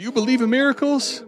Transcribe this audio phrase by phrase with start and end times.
[0.00, 1.22] Do you believe in miracles?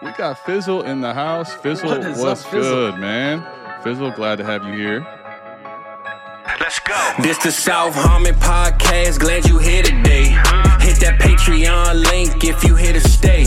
[0.00, 1.52] We got Fizzle in the house.
[1.52, 2.62] Fizzle, What is what's up, Fizzle?
[2.92, 3.46] good, man?
[3.82, 5.06] Fizzle, glad to have you here.
[6.58, 7.12] Let's go.
[7.20, 9.18] This the South Harmon podcast.
[9.18, 10.34] Glad you here today.
[10.98, 13.44] Hit that Patreon link if you here to stay.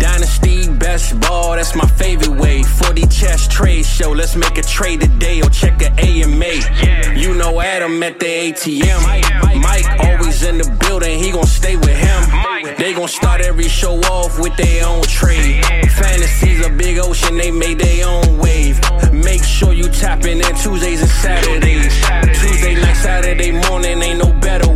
[0.00, 2.62] Dynasty best ball, that's my favorite way.
[2.62, 4.12] 4D chess trade show.
[4.12, 7.18] Let's make a trade today or check a AMA.
[7.18, 9.60] You know Adam at the ATM.
[9.60, 11.18] Mike always in the building.
[11.18, 12.76] He gon' stay with him.
[12.78, 15.64] They gon' start every show off with their own trade.
[15.66, 17.36] Fantasies a big ocean.
[17.36, 18.80] They made their own wave.
[19.12, 21.92] Make sure you tapping in Tuesdays and Saturdays.
[22.40, 24.75] Tuesday night, Saturday morning, ain't no better way.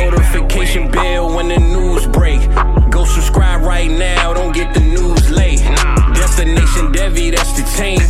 [0.00, 2.40] notification bell when the news break.
[2.90, 5.60] Go subscribe right now, don't get the news late.
[6.14, 8.00] Destination Devy, that's the team.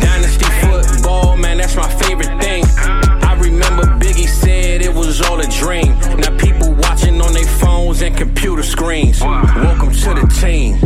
[0.00, 2.64] Dynasty football, man, that's my favorite thing.
[2.78, 5.98] I remember Biggie said it was all a dream.
[6.18, 9.20] Now people watching on their phones and computer screens.
[9.20, 10.80] Welcome to the team.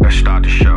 [0.00, 0.73] Let's start the show.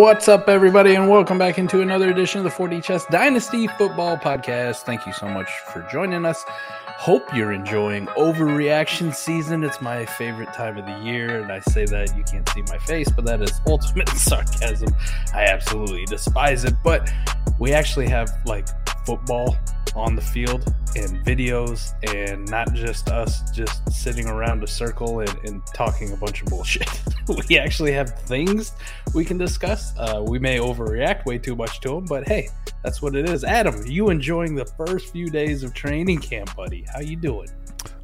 [0.00, 4.16] What's up, everybody, and welcome back into another edition of the 4D Chess Dynasty Football
[4.16, 4.84] Podcast.
[4.84, 6.42] Thank you so much for joining us.
[6.46, 9.62] Hope you're enjoying overreaction season.
[9.62, 12.78] It's my favorite time of the year, and I say that you can't see my
[12.78, 14.88] face, but that is ultimate sarcasm.
[15.34, 16.76] I absolutely despise it.
[16.82, 17.12] But
[17.58, 18.68] we actually have like
[19.10, 19.56] football
[19.96, 25.36] on the field and videos, and not just us just sitting around a circle and,
[25.44, 26.88] and talking a bunch of bullshit.
[27.48, 28.72] we actually have things
[29.12, 29.96] we can discuss.
[29.98, 32.48] Uh, we may overreact way too much to them, but hey,
[32.84, 33.42] that's what it is.
[33.42, 36.84] Adam, you enjoying the first few days of training camp, buddy?
[36.92, 37.48] How you doing?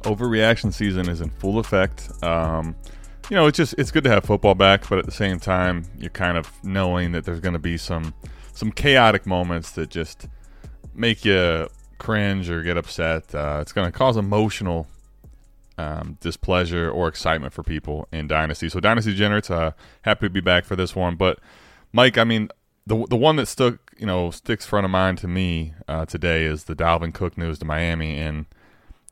[0.01, 2.11] Overreaction season is in full effect.
[2.21, 2.75] Um,
[3.29, 5.85] you know, it's just it's good to have football back, but at the same time,
[5.97, 8.13] you're kind of knowing that there's going to be some
[8.53, 10.27] some chaotic moments that just
[10.97, 13.33] make you cringe or get upset.
[13.33, 14.87] Uh, it's going to cause emotional
[15.77, 18.69] um, displeasure or excitement for people in Dynasty.
[18.69, 19.71] So Dynasty Degenerates, uh,
[20.01, 21.15] happy to be back for this one.
[21.15, 21.39] But
[21.93, 22.49] Mike, I mean,
[22.85, 26.45] the the one that stuck, you know, sticks front of mind to me uh, today
[26.45, 28.45] is the Dalvin Cook news to Miami and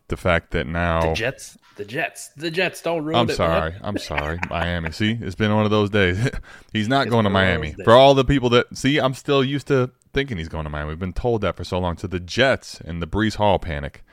[0.07, 3.16] the fact that now The Jets, the Jets, the Jets don't ruin.
[3.19, 3.35] I'm it.
[3.35, 3.71] sorry.
[3.71, 3.81] man.
[3.83, 4.39] I'm sorry.
[4.49, 4.91] Miami.
[4.91, 6.29] See, it's been one of those days.
[6.73, 7.75] he's not It's going to Miami.
[7.83, 10.89] For all the people that see, I'm still used to thinking he's going to Miami.
[10.89, 11.97] We've been told that for so long.
[11.97, 14.03] So the Jets and the Breece Hall panic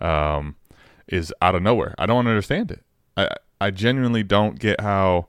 [0.00, 0.56] um,
[1.06, 1.94] is out of nowhere.
[1.98, 2.82] I don't understand it.
[3.16, 3.28] I
[3.60, 5.28] I genuinely don't get how.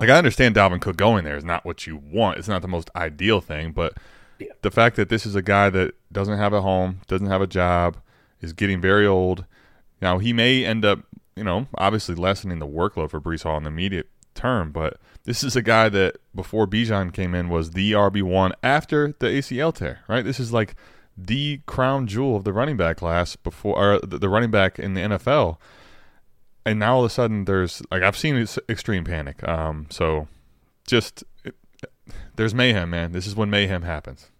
[0.00, 2.38] Like I understand Dalvin Cook going there is not what you want.
[2.38, 3.94] It's not the most ideal thing, but
[4.40, 4.48] Yeah.
[4.62, 7.46] the fact that this is a guy that doesn't have a home, doesn't have a
[7.46, 7.96] job,
[8.44, 9.44] is getting very old.
[10.00, 11.00] Now he may end up,
[11.34, 15.42] you know, obviously lessening the workload for Breece Hall in the immediate term, but this
[15.42, 19.74] is a guy that before Bijan came in was the RB one after the ACL
[19.74, 20.24] tear, right?
[20.24, 20.74] This is like
[21.16, 25.00] the crown jewel of the running back class before or the running back in the
[25.00, 25.56] NFL.
[26.66, 29.46] And now all of a sudden there's like I've seen extreme panic.
[29.46, 30.28] Um, so
[30.86, 31.54] just it,
[32.36, 33.12] there's mayhem, man.
[33.12, 34.30] This is when mayhem happens.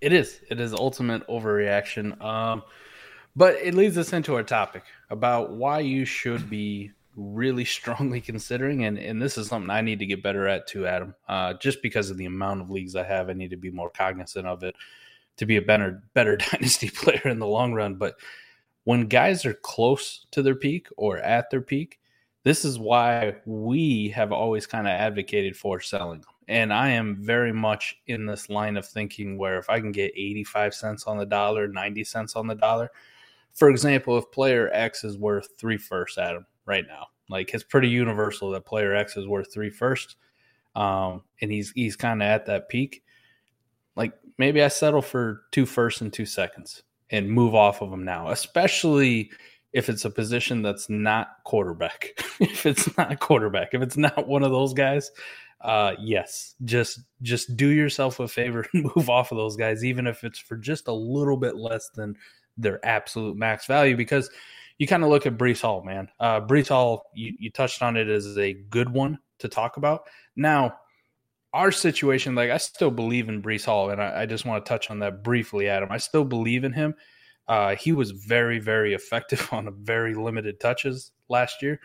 [0.00, 0.40] It is.
[0.48, 2.22] It is ultimate overreaction.
[2.22, 2.62] Um,
[3.36, 8.84] but it leads us into our topic about why you should be really strongly considering,
[8.84, 11.14] and, and this is something I need to get better at too, Adam.
[11.28, 13.90] Uh, just because of the amount of leagues I have, I need to be more
[13.90, 14.74] cognizant of it
[15.36, 17.94] to be a better better dynasty player in the long run.
[17.94, 18.16] But
[18.84, 21.98] when guys are close to their peak or at their peak,
[22.44, 26.24] this is why we have always kind of advocated for selling.
[26.48, 30.12] And I am very much in this line of thinking where if I can get
[30.16, 32.90] 85 cents on the dollar, 90 cents on the dollar,
[33.54, 37.88] for example, if player X is worth three firsts, Adam, right now, like it's pretty
[37.88, 40.16] universal that player X is worth three firsts,
[40.74, 43.02] um, and he's he's kind of at that peak.
[43.96, 48.04] Like maybe I settle for two firsts and two seconds and move off of him
[48.04, 49.30] now, especially
[49.72, 52.10] if it's a position that's not quarterback.
[52.40, 55.10] if it's not quarterback, if it's not one of those guys,
[55.60, 60.06] uh, yes, just just do yourself a favor and move off of those guys, even
[60.06, 62.16] if it's for just a little bit less than
[62.60, 63.96] their absolute max value.
[63.96, 64.30] Because
[64.78, 66.08] you kind of look at Breece Hall, man.
[66.18, 70.02] Uh, Breece Hall, you, you touched on it as a good one to talk about.
[70.36, 70.74] Now,
[71.52, 74.68] our situation, like I still believe in Breece Hall, and I, I just want to
[74.68, 75.90] touch on that briefly, Adam.
[75.90, 76.94] I still believe in him.
[77.48, 81.80] Uh, he was very, very effective on a very limited touches last year.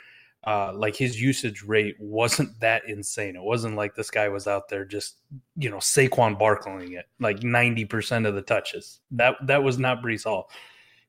[0.46, 3.36] Uh, like his usage rate wasn't that insane.
[3.36, 5.18] It wasn't like this guy was out there just
[5.58, 9.00] you know Saquon barkling it like ninety percent of the touches.
[9.12, 10.50] That that was not Breece Hall.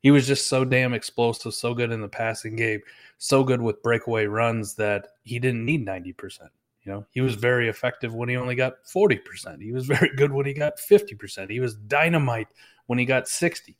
[0.00, 2.80] He was just so damn explosive, so good in the passing game,
[3.18, 6.50] so good with breakaway runs that he didn't need ninety percent.
[6.86, 9.60] You know, he was very effective when he only got 40%.
[9.60, 11.50] He was very good when he got 50%.
[11.50, 12.46] He was dynamite
[12.86, 13.76] when he got 60.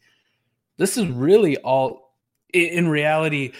[0.77, 2.15] This is really all
[2.53, 3.53] in reality.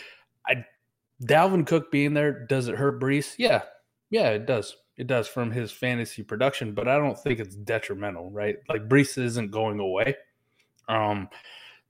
[1.23, 3.35] Dalvin Cook being there, does it hurt Breece?
[3.39, 3.63] Yeah.
[4.11, 4.77] Yeah, it does.
[4.97, 8.57] It does from his fantasy production, but I don't think it's detrimental, right?
[8.69, 10.17] Like Breece isn't going away.
[10.89, 11.29] Um,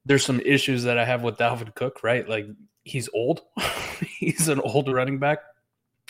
[0.04, 2.28] there's some issues that I have with Dalvin Cook, right?
[2.28, 2.46] Like
[2.84, 3.42] he's old.
[4.18, 5.38] he's an old running back.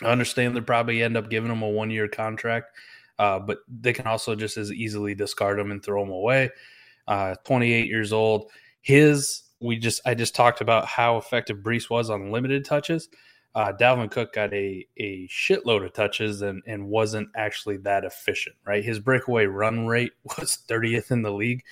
[0.03, 2.67] I understand they probably end up giving him a one year contract,
[3.19, 6.51] uh, but they can also just as easily discard him and throw him away.
[7.07, 8.51] Uh, 28 years old.
[8.81, 13.09] His, we just, I just talked about how effective Breece was on limited touches.
[13.55, 18.55] Uh, Dalvin Cook got a, a shitload of touches and, and wasn't actually that efficient,
[18.65, 18.83] right?
[18.83, 21.63] His breakaway run rate was 30th in the league.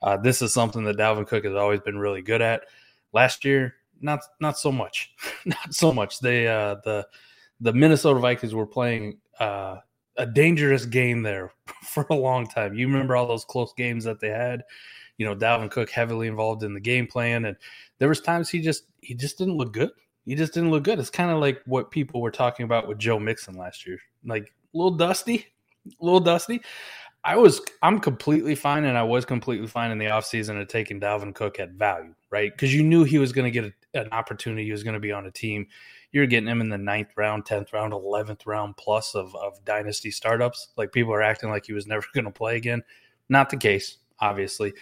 [0.00, 2.62] Uh, this is something that Dalvin Cook has always been really good at.
[3.12, 5.12] Last year, not not so much,
[5.44, 6.18] not so much.
[6.18, 7.06] They uh, the
[7.60, 9.76] the Minnesota Vikings were playing uh,
[10.16, 11.52] a dangerous game there
[11.84, 12.74] for a long time.
[12.74, 14.64] You remember all those close games that they had.
[15.18, 17.56] You know, Dalvin Cook heavily involved in the game plan, and
[17.98, 19.90] there was times he just he just didn't look good.
[20.24, 20.98] He just didn't look good.
[20.98, 24.44] It's kind of like what people were talking about with Joe Mixon last year, like
[24.44, 25.46] a little dusty,
[25.86, 26.60] a little dusty.
[27.24, 31.00] I was I'm completely fine, and I was completely fine in the offseason of taking
[31.00, 32.50] Dalvin Cook at value, right?
[32.52, 34.64] Because you knew he was going to get a, an opportunity.
[34.64, 35.66] He was going to be on a team
[36.12, 40.10] you're getting him in the ninth round, tenth round, eleventh round plus of of dynasty
[40.10, 40.68] startups.
[40.76, 42.82] Like people are acting like he was never going to play again.
[43.28, 44.74] Not the case, obviously.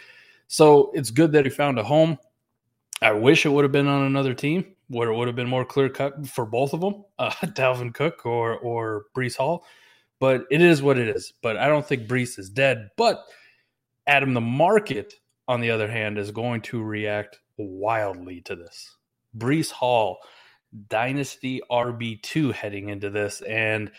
[0.53, 2.19] So it's good that he found a home.
[3.01, 5.65] I wish it would have been on another team where it would have been more
[5.65, 9.65] clear cut for both of them, uh, Dalvin Cook or or Breece Hall.
[10.19, 11.33] But it is what it is.
[11.41, 12.89] But I don't think Breece is dead.
[12.97, 13.23] But
[14.09, 15.15] Adam, the market,
[15.47, 18.97] on the other hand, is going to react wildly to this.
[19.39, 20.19] Breece Hall
[20.89, 23.93] dynasty RB2 heading into this, and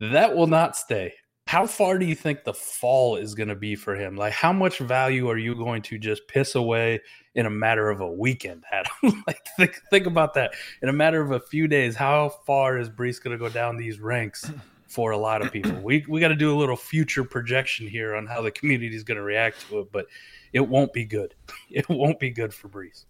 [0.00, 1.12] that will not stay.
[1.48, 4.16] How far do you think the fall is going to be for him?
[4.16, 7.00] Like, how much value are you going to just piss away
[7.34, 9.24] in a matter of a weekend, Adam?
[9.26, 10.52] like, think, think about that.
[10.82, 13.78] In a matter of a few days, how far is Breece going to go down
[13.78, 14.50] these ranks
[14.88, 15.72] for a lot of people?
[15.80, 19.02] We, we got to do a little future projection here on how the community is
[19.02, 20.04] going to react to it, but
[20.52, 21.34] it won't be good.
[21.70, 23.06] It won't be good for Breece.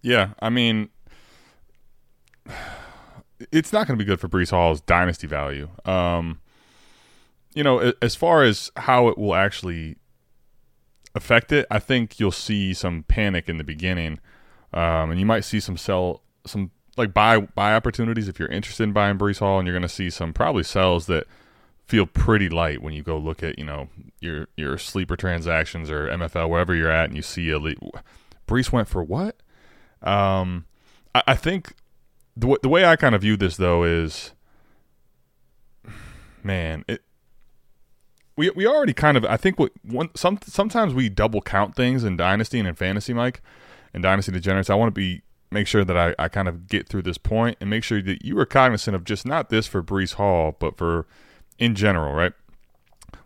[0.00, 0.30] Yeah.
[0.40, 0.88] I mean,
[3.52, 5.68] it's not going to be good for Breece Hall's dynasty value.
[5.84, 6.40] Um,
[7.54, 9.96] you know, as far as how it will actually
[11.14, 14.18] affect it, I think you'll see some panic in the beginning,
[14.72, 18.82] um, and you might see some sell some like buy buy opportunities if you're interested
[18.84, 21.26] in buying Breece Hall, and you're going to see some probably sells that
[21.86, 23.88] feel pretty light when you go look at you know
[24.20, 27.60] your your sleeper transactions or MFL wherever you're at, and you see a
[28.46, 29.36] Breece went for what?
[30.02, 30.66] Um,
[31.14, 31.74] I, I think
[32.36, 34.32] the the way I kind of view this though is,
[36.42, 37.02] man, it.
[38.36, 42.04] We, we already kind of I think what one some sometimes we double count things
[42.04, 43.42] in dynasty and in fantasy, Mike,
[43.92, 44.70] and dynasty degenerates.
[44.70, 47.58] I want to be make sure that I, I kind of get through this point
[47.60, 50.76] and make sure that you are cognizant of just not this for Breece Hall, but
[50.76, 51.06] for
[51.58, 52.32] in general, right?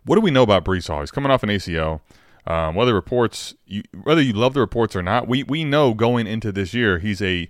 [0.05, 0.99] What do we know about Breece Hall?
[0.99, 2.01] He's coming off an ACL.
[2.45, 6.27] Um, whether reports, you, whether you love the reports or not, we we know going
[6.27, 7.49] into this year he's a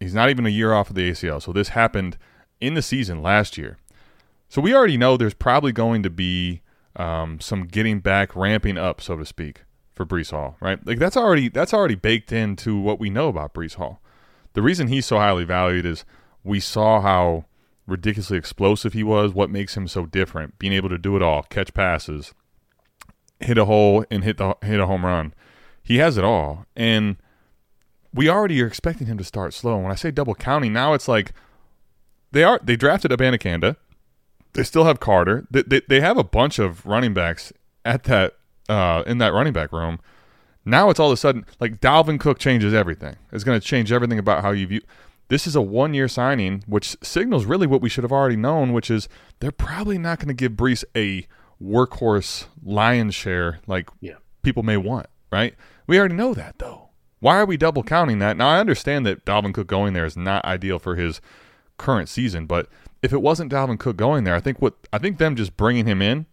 [0.00, 1.40] He's not even a year off of the ACL.
[1.40, 2.18] So this happened
[2.60, 3.78] in the season last year.
[4.48, 6.60] So we already know there's probably going to be
[6.96, 10.84] um, some getting back, ramping up, so to speak, for Breece Hall, right?
[10.86, 14.00] Like that's already that's already baked into what we know about Breece Hall.
[14.54, 16.04] The reason he's so highly valued is
[16.44, 17.46] we saw how
[17.86, 21.42] ridiculously explosive he was, what makes him so different, being able to do it all,
[21.44, 22.32] catch passes,
[23.40, 25.34] hit a hole and hit the hit a home run.
[25.82, 26.66] He has it all.
[26.76, 27.16] And
[28.12, 29.74] we already are expecting him to start slow.
[29.74, 31.32] And when I say double counting, now it's like
[32.32, 33.76] they are they drafted Abanikanda.
[34.54, 35.46] They still have Carter.
[35.50, 37.52] They, they, they have a bunch of running backs
[37.84, 38.34] at that
[38.68, 40.00] uh, in that running back room.
[40.64, 43.16] Now it's all of a sudden like Dalvin Cook changes everything.
[43.32, 44.80] It's going to change everything about how you view.
[45.28, 48.72] This is a one year signing, which signals really what we should have already known,
[48.72, 49.08] which is
[49.40, 51.26] they're probably not going to give Breece a
[51.62, 54.14] workhorse lion's share like yeah.
[54.42, 55.54] people may want, right?
[55.86, 56.90] We already know that though.
[57.20, 58.36] Why are we double counting that?
[58.36, 61.20] Now I understand that Dalvin Cook going there is not ideal for his
[61.78, 62.68] current season, but
[63.04, 65.84] if it wasn't Dalvin Cook going there, I think what I think them just bringing
[65.84, 66.24] him in.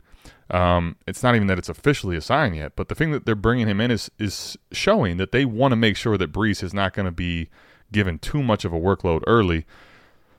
[0.49, 3.35] Um, it's not even that it's officially a sign yet, but the thing that they're
[3.35, 6.73] bringing him in is is showing that they want to make sure that Breece is
[6.73, 7.49] not going to be
[7.91, 9.65] given too much of a workload early.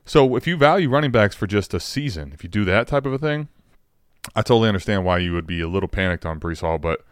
[0.06, 3.04] So if you value running backs for just a season, if you do that type
[3.04, 3.48] of a thing,
[4.34, 7.04] I totally understand why you would be a little panicked on Breece Hall, but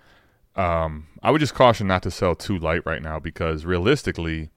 [0.56, 4.48] um, I would just caution not to sell too light right now because realistically,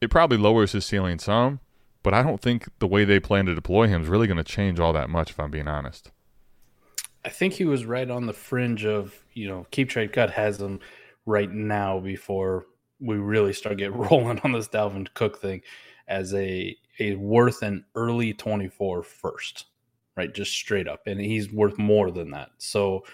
[0.00, 1.58] it probably lowers his ceiling some,
[2.04, 4.44] but I don't think the way they plan to deploy him is really going to
[4.44, 6.12] change all that much, if I'm being honest.
[7.24, 10.60] I think he was right on the fringe of, you know, Keep Trade Cut has
[10.60, 10.80] him
[11.24, 12.66] right now before
[13.00, 15.62] we really start getting rolling on this Dalvin Cook thing
[16.06, 19.64] as a a worth an early 24 first,
[20.16, 20.32] right?
[20.32, 21.06] Just straight up.
[21.06, 22.50] And he's worth more than that.
[22.58, 23.04] So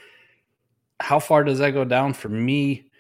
[0.99, 2.91] how far does that go down for me?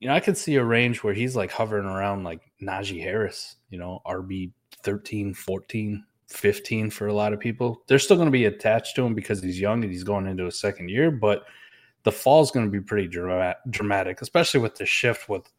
[0.00, 3.56] You know, I could see a range where he's like hovering around like Najee Harris,
[3.68, 4.52] you know, RB
[4.82, 7.82] 13, 14, 15 for a lot of people.
[7.86, 10.46] They're still going to be attached to him because he's young and he's going into
[10.46, 11.44] a second year, but
[12.04, 15.50] the fall is going to be pretty dramatic, especially with the shift with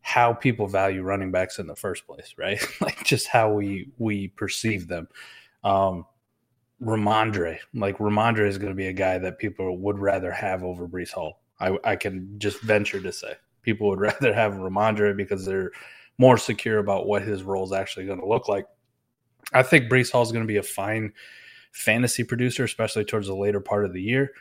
[0.00, 2.62] how people value running backs in the first place, right?
[2.80, 5.08] like just how we we perceive them.
[5.62, 6.06] Um
[6.82, 10.86] Rhamondre, like Rhamondre is going to be a guy that people would rather have over
[10.86, 11.40] Breece Hall.
[11.60, 15.72] I, I can just venture to say people would rather have Rhamondre because they're
[16.18, 18.66] more secure about what his role is actually going to look like.
[19.52, 21.12] I think Breece Hall is going to be a fine
[21.72, 24.32] fantasy producer, especially towards the later part of the year.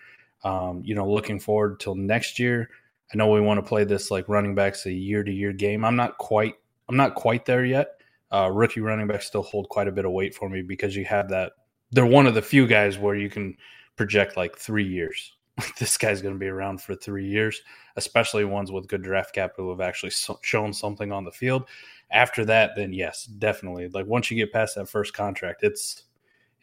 [0.43, 2.69] Um, you know, looking forward till next year.
[3.13, 5.85] I know we want to play this like running backs a year to year game.
[5.85, 6.55] I'm not quite
[6.89, 7.89] I'm not quite there yet.
[8.31, 11.05] Uh, rookie running backs still hold quite a bit of weight for me because you
[11.05, 11.53] have that.
[11.91, 13.55] They're one of the few guys where you can
[13.95, 15.33] project like three years.
[15.79, 17.61] this guy's going to be around for three years,
[17.95, 21.67] especially ones with good draft capital have actually so- shown something on the field.
[22.11, 23.87] After that, then yes, definitely.
[23.87, 26.03] Like once you get past that first contract, it's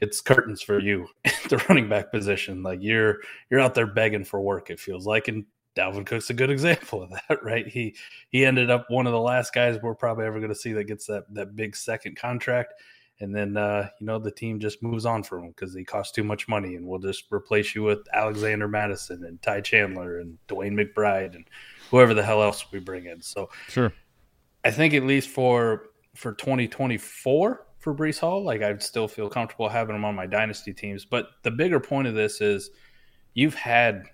[0.01, 2.63] it's curtains for you at the running back position.
[2.63, 3.19] Like you're
[3.51, 4.71] you're out there begging for work.
[4.71, 5.45] It feels like, and
[5.77, 7.67] Dalvin Cook's a good example of that, right?
[7.67, 7.97] He
[8.31, 10.85] he ended up one of the last guys we're probably ever going to see that
[10.85, 12.75] gets that that big second contract,
[13.21, 16.13] and then uh, you know the team just moves on from him because he costs
[16.13, 20.39] too much money, and we'll just replace you with Alexander Mattison and Ty Chandler and
[20.49, 21.45] DeWayne McBride and
[21.91, 23.21] whoever the hell else we bring in.
[23.21, 23.93] So sure,
[24.65, 29.69] I think at least for for 2024 for Breece Hall, like I'd still feel comfortable
[29.69, 31.05] having him on my dynasty teams.
[31.05, 32.71] But the bigger point of this is
[33.35, 34.05] you've had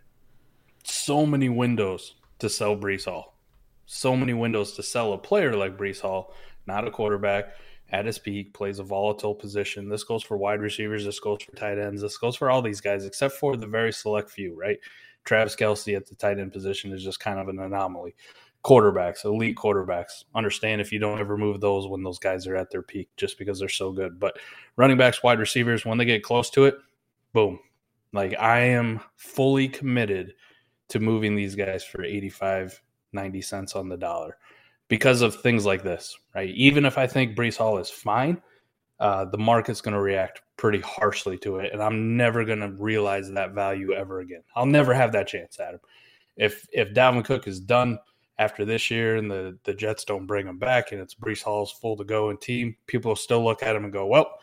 [0.85, 3.39] so many windows to sell Breece Hall.
[3.87, 6.35] So many windows to sell a player like Breece Hall,
[6.67, 7.55] not a quarterback
[7.91, 9.89] at his peak, plays a volatile position.
[9.89, 12.81] This goes for wide receivers, this goes for tight ends, this goes for all these
[12.81, 14.79] guys, except for the very select few, right?
[15.25, 18.15] Travis Kelce at the tight end position is just kind of an anomaly.
[18.65, 22.71] Quarterbacks, elite quarterbacks, understand if you don't ever move those when those guys are at
[22.71, 24.19] their peak just because they're so good.
[24.19, 24.39] But
[24.77, 26.77] running backs, wide receivers, when they get close to it,
[27.33, 27.61] boom.
[28.13, 30.35] Like I am fully committed
[30.89, 32.81] to moving these guys for 85,
[33.13, 34.37] 90 cents on the dollar
[34.89, 36.51] because of things like this, right?
[36.51, 38.41] Even if I think Breece Hall is fine,
[39.01, 42.71] uh, the market's going to react pretty harshly to it, and I'm never going to
[42.71, 44.43] realize that value ever again.
[44.55, 45.81] I'll never have that chance, Adam.
[46.37, 47.99] If if Dalvin Cook is done
[48.39, 51.73] after this year and the the Jets don't bring him back and it's Breece Hall's
[51.73, 54.39] full to go and team, people will still look at him and go, "Well,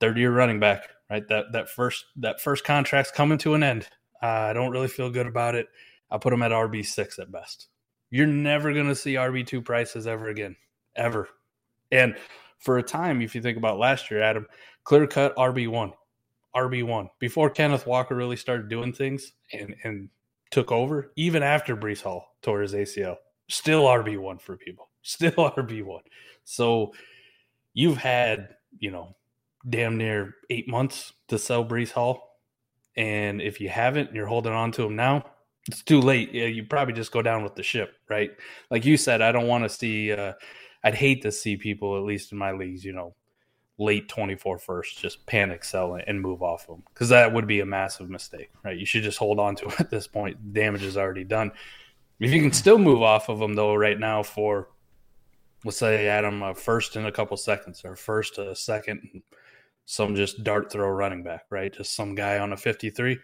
[0.00, 1.26] third year running back, right?
[1.28, 3.88] That that first that first contract's coming to an end.
[4.22, 5.68] Uh, I don't really feel good about it.
[6.10, 7.68] I'll put him at RB six at best.
[8.14, 10.54] You're never going to see RB two prices ever again,
[10.94, 11.28] ever.
[11.90, 12.14] And
[12.60, 14.46] for a time, if you think about last year, Adam,
[14.84, 15.92] clear cut RB one,
[16.54, 20.08] RB one before Kenneth Walker really started doing things and and
[20.52, 21.10] took over.
[21.16, 23.16] Even after Breece Hall tore his ACL,
[23.48, 26.04] still RB one for people, still RB one.
[26.44, 26.92] So
[27.72, 29.16] you've had you know
[29.68, 32.38] damn near eight months to sell Breece Hall.
[32.96, 35.24] And if you haven't, you're holding on to him now,
[35.68, 36.32] it's too late.
[36.32, 38.30] Yeah, you probably just go down with the ship, right?
[38.70, 40.34] Like you said, I don't want to see, uh,
[40.82, 43.14] I'd hate to see people, at least in my leagues, you know,
[43.78, 47.66] late 24 first, just panic sell and move off them because that would be a
[47.66, 48.78] massive mistake, right?
[48.78, 50.52] You should just hold on to it at this point.
[50.52, 51.50] Damage is already done.
[52.20, 54.68] If you can still move off of them, though, right now for,
[55.64, 59.22] let's say, Adam, a first in a couple seconds or first, a second,
[59.86, 61.72] some just dart throw running back, right?
[61.72, 63.18] Just some guy on a 53.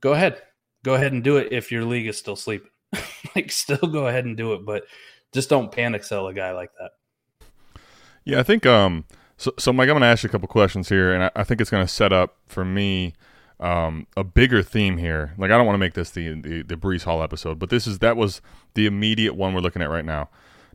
[0.00, 0.40] Go ahead.
[0.84, 2.70] Go ahead and do it if your league is still sleeping.
[3.34, 4.84] like, still go ahead and do it, but
[5.32, 6.92] just don't panic sell a guy like that.
[8.24, 9.04] Yeah, I think, um,
[9.36, 11.44] so, so Mike, I'm going to ask you a couple questions here, and I, I
[11.44, 13.14] think it's going to set up for me
[13.58, 15.34] um, a bigger theme here.
[15.36, 17.86] Like, I don't want to make this the, the, the Breece Hall episode, but this
[17.86, 18.40] is, that was
[18.74, 20.28] the immediate one we're looking at right now.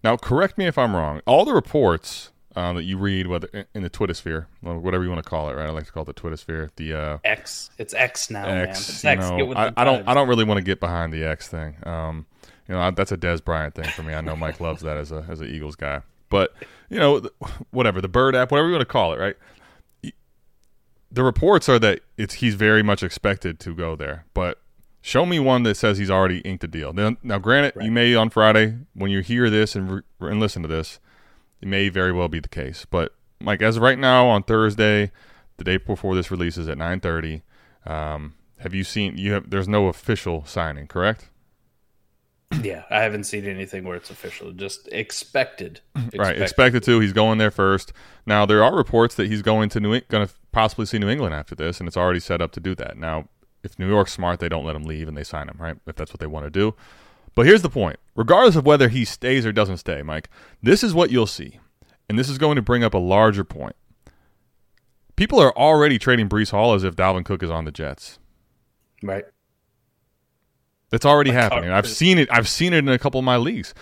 [0.03, 1.21] Now, correct me if I'm wrong.
[1.25, 5.23] All the reports um, that you read, whether in the Twitter sphere, whatever you want
[5.23, 5.67] to call it, right?
[5.67, 6.69] I like to call it the Twitter sphere.
[6.75, 8.69] The uh, X, it's X now, X, man.
[8.69, 9.29] It's X.
[9.29, 11.75] Know, I, I, don't, I don't really want to get behind the X thing.
[11.83, 12.25] Um,
[12.67, 14.13] you know, that's a Dez Bryant thing for me.
[14.13, 16.53] I know Mike loves that as a as an Eagles guy, but
[16.89, 17.21] you know,
[17.71, 19.35] whatever the Bird app, whatever you want to call it, right?
[21.11, 24.61] the reports are that it's he's very much expected to go there, but
[25.01, 26.93] show me one that says he's already inked a deal.
[26.93, 27.85] Now, now granted, right.
[27.85, 30.99] you may on Friday when you hear this and re- and listen to this,
[31.61, 32.85] it may very well be the case.
[32.89, 35.11] But Mike, as right now on Thursday,
[35.57, 37.43] the day before this releases at nine thirty,
[37.85, 39.49] um, have you seen you have?
[39.49, 41.29] There's no official signing, correct?
[42.63, 44.51] Yeah, I haven't seen anything where it's official.
[44.51, 45.81] Just expected.
[45.95, 46.19] expected.
[46.19, 46.99] Right, expected to.
[46.99, 47.93] He's going there first.
[48.25, 51.35] Now there are reports that he's going to New, going to possibly see New England
[51.35, 52.97] after this, and it's already set up to do that.
[52.97, 53.29] Now,
[53.63, 55.77] if New York's smart, they don't let him leave and they sign him, right?
[55.85, 56.75] If that's what they want to do.
[57.39, 60.29] But here's the point: regardless of whether he stays or doesn't stay, Mike,
[60.61, 61.61] this is what you'll see,
[62.09, 63.77] and this is going to bring up a larger point.
[65.15, 68.19] People are already trading Breece Hall as if Dalvin Cook is on the Jets.
[69.01, 69.23] Right.
[70.89, 71.69] That's already happening.
[71.69, 72.27] I've seen it.
[72.29, 73.73] I've seen it in a couple of my leagues.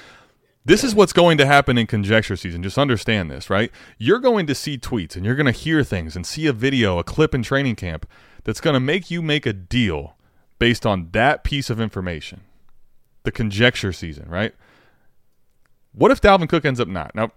[0.64, 2.62] This is what's going to happen in conjecture season.
[2.62, 3.72] Just understand this, right?
[3.98, 7.00] You're going to see tweets and you're going to hear things and see a video,
[7.00, 8.08] a clip in training camp
[8.44, 10.16] that's going to make you make a deal
[10.60, 12.42] based on that piece of information.
[13.28, 14.56] The conjecture season, right?
[15.92, 17.14] What if Dalvin Cook ends up not?
[17.14, 17.34] Now,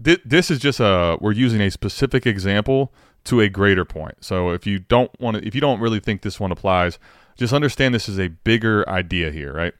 [0.00, 2.92] th- this is just a we're using a specific example
[3.24, 4.18] to a greater point.
[4.20, 7.00] So if you don't want to if you don't really think this one applies,
[7.36, 9.74] just understand this is a bigger idea here, right?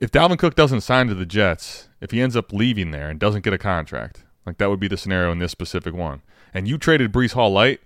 [0.00, 3.20] If Dalvin Cook doesn't sign to the Jets, if he ends up leaving there and
[3.20, 6.22] doesn't get a contract, like that would be the scenario in this specific one,
[6.52, 7.80] and you traded Breece Hall light,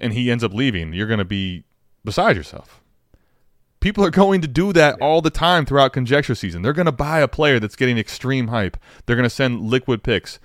[0.00, 1.62] and he ends up leaving, you're going to be
[2.04, 2.79] beside yourself.
[3.80, 6.62] People are going to do that all the time throughout conjecture season.
[6.62, 8.76] They're going to buy a player that's getting extreme hype.
[9.06, 10.38] They're going to send liquid picks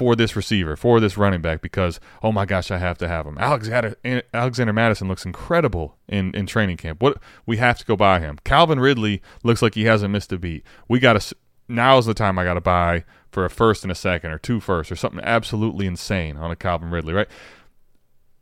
[0.00, 3.26] for this receiver, for this running back, because oh my gosh, I have to have
[3.26, 3.36] him.
[3.36, 7.02] Alexander eh, Alexander Mattison looks incredible in in training camp.
[7.02, 8.38] What we have to go buy him.
[8.42, 10.64] Calvin Ridley looks like he hasn't missed a beat.
[10.88, 11.36] We got to
[11.68, 14.58] now's the time I got to buy for a first and a second or two
[14.58, 17.28] firsts or something absolutely insane on a Calvin Ridley, right?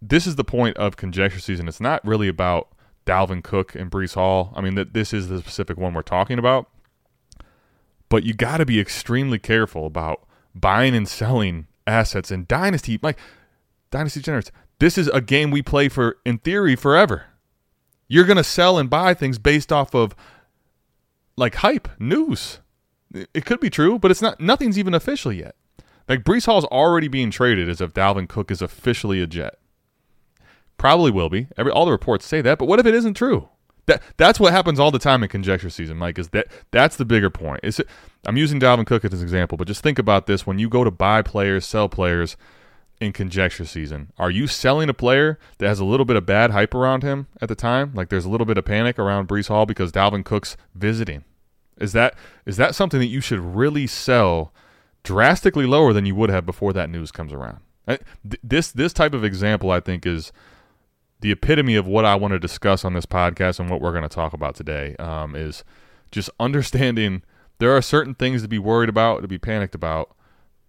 [0.01, 1.67] This is the point of conjecture season.
[1.67, 2.69] It's not really about
[3.09, 4.53] Dalvin Cook and Breece Hall.
[4.55, 6.69] I mean, that this is the specific one we're talking about.
[8.11, 12.99] But you got to be extremely careful about buying and selling assets in Dynasty.
[13.03, 13.19] Like
[13.91, 17.25] Dynasty Generous, this is a game we play for, in theory, forever.
[18.09, 20.15] You're going to sell and buy things based off of
[21.37, 22.61] like hype, news.
[23.13, 24.39] It could be true, but it's not.
[24.39, 25.55] Nothing's even official yet.
[26.09, 29.59] Like Breece Hall's already being traded as if Dalvin Cook is officially a Jet.
[30.79, 31.49] Probably will be.
[31.57, 33.49] Every all the reports say that, but what if it isn't true?
[33.87, 36.19] That that's what happens all the time in conjecture season, Mike.
[36.19, 37.61] Is that that's the bigger point?
[37.63, 37.89] Is it?
[38.27, 40.85] I'm using Dalvin Cook as an example, but just think about this: when you go
[40.85, 42.37] to buy players, sell players
[43.01, 46.51] in conjecture season, are you selling a player that has a little bit of bad
[46.51, 47.93] hype around him at the time?
[47.95, 51.25] Like there's a little bit of panic around Breece Hall because Dalvin Cook's visiting.
[51.79, 52.15] Is that
[52.45, 54.53] is that something that you should really sell
[55.03, 57.61] drastically lower than you would have before that news comes around?
[58.43, 60.31] This this type of example, I think, is
[61.21, 64.03] the epitome of what I want to discuss on this podcast and what we're going
[64.03, 65.65] to talk about today um, is
[66.11, 67.23] just understanding
[67.59, 70.15] there are certain things to be worried about, to be panicked about,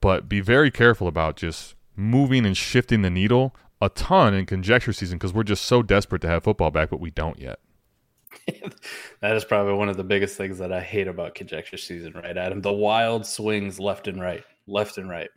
[0.02, 4.92] but be very careful about just moving and shifting the needle a ton in conjecture
[4.92, 7.60] season because we're just so desperate to have football back, but we don't yet.
[9.22, 12.38] that is probably one of the biggest things that I hate about conjecture season, right,
[12.38, 12.62] Adam?
[12.62, 15.30] The wild swings left and right left and right.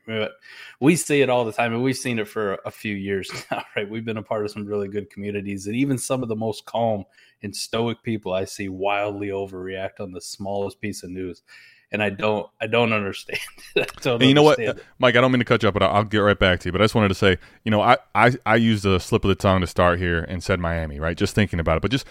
[0.81, 3.65] We see it all the time, and we've seen it for a few years now,
[3.77, 3.89] right?
[3.89, 6.65] We've been a part of some really good communities, and even some of the most
[6.65, 7.05] calm
[7.43, 11.43] and stoic people I see wildly overreact on the smallest piece of news.
[11.91, 13.41] And I don't, I don't understand.
[13.77, 14.83] I don't and you know what, it.
[14.99, 15.15] Mike?
[15.15, 16.73] I don't mean to cut you up, but I'll get right back to you.
[16.73, 19.29] But I just wanted to say, you know, I, I, I used a slip of
[19.29, 21.19] the tongue to start here and said Miami, right?
[21.19, 22.07] Just thinking about it, but just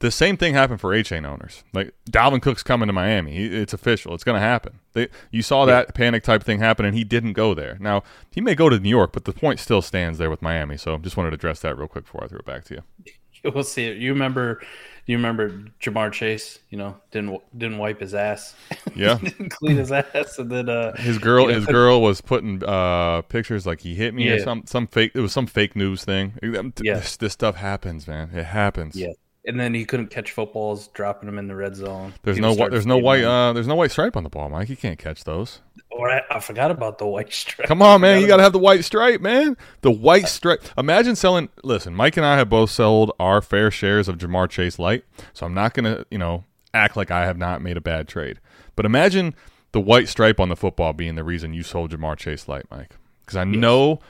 [0.00, 1.62] the same thing happened for Achane owners.
[1.72, 3.36] Like Dalvin Cook's coming to Miami.
[3.36, 4.14] It's official.
[4.14, 4.80] It's going to happen.
[4.94, 5.92] They, you saw that yeah.
[5.92, 7.76] panic type thing happen, and he didn't go there.
[7.78, 10.78] Now he may go to New York, but the point still stands there with Miami.
[10.78, 12.82] So just wanted to address that real quick before I throw it back to you.
[13.42, 13.96] We'll see it.
[13.96, 14.60] You remember?
[15.06, 16.58] You remember Ja'Marr Chase?
[16.68, 18.54] You know, didn't didn't wipe his ass.
[18.94, 22.20] Yeah, didn't clean his ass, and then uh, his girl you know, his girl was
[22.20, 24.34] putting uh, pictures like he hit me yeah.
[24.34, 25.12] or some some fake.
[25.14, 26.34] It was some fake news thing.
[26.42, 26.96] Yeah.
[26.96, 28.28] This, this stuff happens, man.
[28.34, 28.94] It happens.
[28.94, 29.12] Yeah
[29.44, 32.12] and then he couldn't catch footballs, dropping them in the red zone.
[32.22, 34.68] There's no there's no white uh, there's no white stripe on the ball, Mike.
[34.68, 35.60] You can't catch those.
[35.90, 37.66] Or I, I forgot about the white stripe.
[37.66, 39.56] Come on, man, you got to have the white stripe, man.
[39.80, 40.62] The white stripe.
[40.78, 41.48] Imagine selling.
[41.64, 45.46] Listen, Mike and I have both sold our fair shares of Ja'Marr Chase light, so
[45.46, 48.40] I'm not gonna you know act like I have not made a bad trade.
[48.76, 49.34] But imagine
[49.72, 52.96] the white stripe on the football being the reason you sold Ja'Marr Chase light, Mike.
[53.20, 53.56] Because I yes.
[53.56, 54.00] know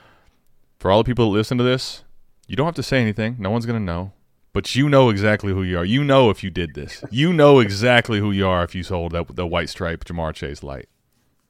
[0.78, 2.04] for all the people that listen to this,
[2.46, 3.36] you don't have to say anything.
[3.38, 4.12] No one's gonna know
[4.52, 5.84] but you know exactly who you are.
[5.84, 7.04] You know if you did this.
[7.10, 10.62] You know exactly who you are if you sold that, the white stripe Ja'Marr Chase
[10.62, 10.88] light.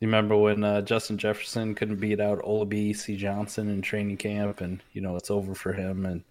[0.01, 4.83] You remember when uh, Justin Jefferson couldn't beat out Olabisi Johnson in training camp, and
[4.93, 6.25] you know it's over for him, and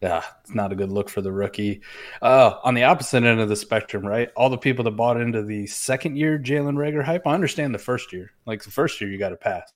[0.00, 1.82] yeah, it's not a good look for the rookie.
[2.22, 4.30] Uh, on the opposite end of the spectrum, right?
[4.34, 7.78] All the people that bought into the second year Jalen Reagor hype, I understand the
[7.78, 8.32] first year.
[8.46, 9.70] Like the first year, you got to pass.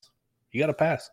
[0.50, 1.10] You got to pass.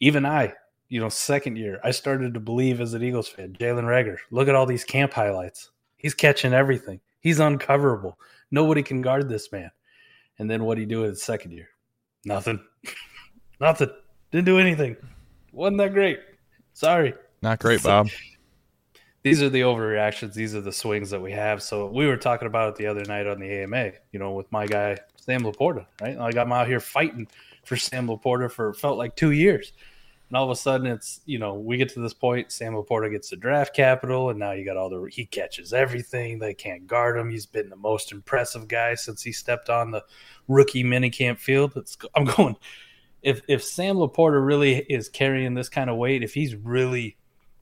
[0.00, 0.54] Even I,
[0.94, 4.18] you know, second year, I started to believe as an Eagles fan, Jalen Reagor.
[4.30, 5.72] Look at all these camp highlights.
[5.96, 7.00] He's catching everything.
[7.18, 8.14] He's uncoverable.
[8.52, 9.72] Nobody can guard this man.
[10.38, 11.68] And then what do you do in the second year?
[12.24, 12.60] Nothing.
[13.60, 13.90] Nothing.
[14.30, 14.96] Didn't do anything.
[15.50, 16.20] Wasn't that great.
[16.74, 17.12] Sorry.
[17.42, 18.08] Not great, Bob
[19.24, 20.34] these are the overreactions.
[20.34, 21.62] These are the swings that we have.
[21.62, 24.52] So we were talking about it the other night on the AMA, you know, with
[24.52, 26.18] my guy, Sam LaPorta, right?
[26.18, 27.26] Like I'm out here fighting
[27.64, 29.72] for Sam LaPorta for felt like two years.
[30.28, 33.10] And all of a sudden it's, you know, we get to this point, Sam LaPorta
[33.10, 36.38] gets the draft capital, and now you got all the he catches everything.
[36.38, 37.30] They can't guard him.
[37.30, 40.02] He's been the most impressive guy since he stepped on the
[40.48, 41.74] rookie minicamp field.
[41.76, 42.56] It's I'm going
[43.22, 47.16] if if Sam LaPorta really is carrying this kind of weight, if he's really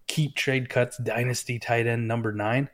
[0.07, 2.69] keep trade cuts dynasty tight end number nine.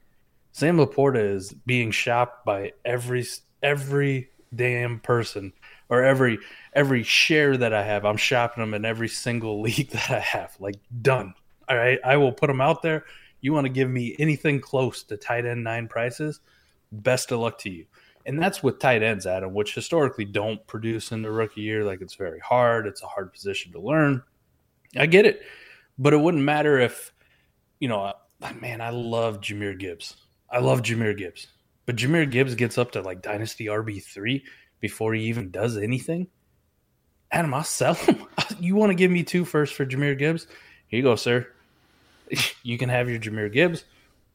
[0.51, 3.25] Sam Laporta is being shopped by every
[3.63, 5.53] every damn person
[5.89, 6.39] or every
[6.73, 8.05] every share that I have.
[8.05, 10.57] I'm shopping them in every single league that I have.
[10.61, 11.35] Like done.
[11.69, 13.05] All right, I will put them out there.
[13.41, 16.41] You want to give me anything close to tight end nine prices?
[16.91, 17.87] Best of luck to you.
[18.27, 21.85] And that's with tight ends, Adam, which historically don't produce in the rookie year.
[21.85, 22.87] Like it's very hard.
[22.87, 24.23] It's a hard position to learn.
[24.97, 25.43] I get it,
[25.99, 27.13] but it wouldn't matter if
[27.81, 28.13] you know,
[28.61, 30.17] man, I love Jahmyr Gibbs.
[30.51, 31.49] I love Jahmyr Gibbs.
[31.87, 34.43] But Jahmyr Gibbs gets up to like Dynasty RB3
[34.81, 36.29] before he even does anything.
[37.31, 38.27] Adam, I'll sell him.
[38.61, 40.47] you want to give me two first for Jahmyr Gibbs?
[40.87, 41.47] Here you go, sir.
[42.63, 43.85] you can have your Jahmyr Gibbs.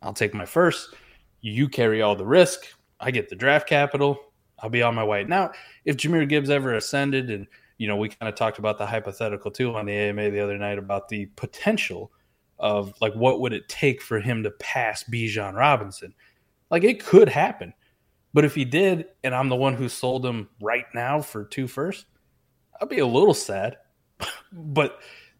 [0.01, 0.93] I'll take my first.
[1.41, 2.61] You carry all the risk.
[2.99, 4.19] I get the draft capital.
[4.59, 5.23] I'll be on my way.
[5.23, 5.51] Now,
[5.85, 9.51] if Jahmyr Gibbs ever ascended, and you know, we kind of talked about the hypothetical
[9.51, 12.11] too on the AMA the other night about the potential–
[12.63, 16.13] of like what would it take for him to pass Bijan Robinson?
[16.69, 17.73] Like it could happen.
[18.33, 21.67] But if he did, and I'm the one who sold him right now for two
[21.67, 22.05] first,
[22.81, 23.77] I'd be a little sad.
[24.51, 24.99] but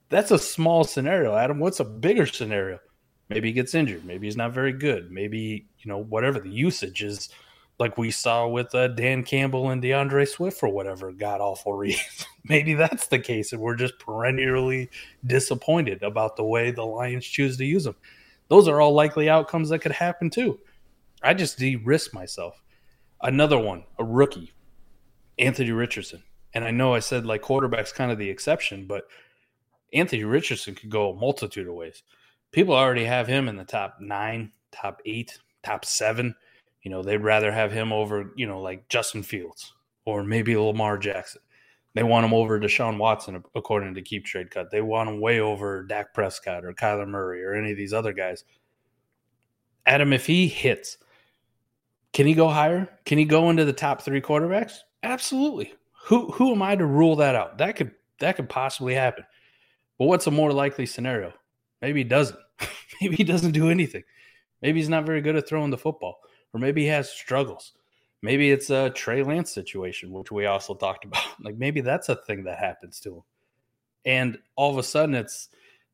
[0.10, 1.60] that's a small scenario, Adam.
[1.60, 2.79] What's a bigger scenario?
[3.29, 4.06] Maybe he gets injured.
[4.06, 5.12] Maybe he's not very good.
[5.12, 7.29] Maybe, you know, whatever the usage is
[7.79, 12.27] like we saw with uh, Dan Campbell and DeAndre Swift for whatever god awful reason.
[12.45, 14.89] Maybe that's the case, and we're just perennially
[15.25, 17.95] disappointed about the way the Lions choose to use them.
[18.49, 20.60] Those are all likely outcomes that could happen too.
[21.21, 22.62] I just de-risk myself.
[23.23, 24.53] Another one, a rookie,
[25.39, 26.23] Anthony Richardson.
[26.53, 29.05] And I know I said like quarterback's kind of the exception, but
[29.93, 32.03] Anthony Richardson could go a multitude of ways.
[32.51, 36.36] People already have him in the top nine, top eight, top seven
[36.83, 39.73] you know, they'd rather have him over, you know, like Justin Fields
[40.05, 41.41] or maybe Lamar Jackson.
[41.95, 44.69] They want him over Deshaun Watson, according to Keep Trade Cut.
[44.69, 48.13] They want him way over Dak Prescott or Kyler Murray or any of these other
[48.13, 48.43] guys.
[49.86, 50.97] Adam, if he hits,
[52.13, 52.89] can he go higher?
[53.06, 54.78] Can he go into the top three quarterbacks?
[55.04, 55.73] Absolutely.
[56.06, 57.58] Who who am I to rule that out?
[57.58, 59.26] That could that could possibly happen.
[59.99, 61.34] But what's a more likely scenario?
[61.82, 62.39] Maybe he doesn't.
[63.02, 64.04] Maybe he doesn't do anything.
[64.62, 66.19] Maybe he's not very good at throwing the football
[66.54, 67.73] or maybe he has struggles.
[68.21, 71.23] Maybe it's a Trey Lance situation, which we also talked about.
[71.41, 73.23] Like maybe that's a thing that happens to him.
[74.06, 75.49] And all of a sudden it's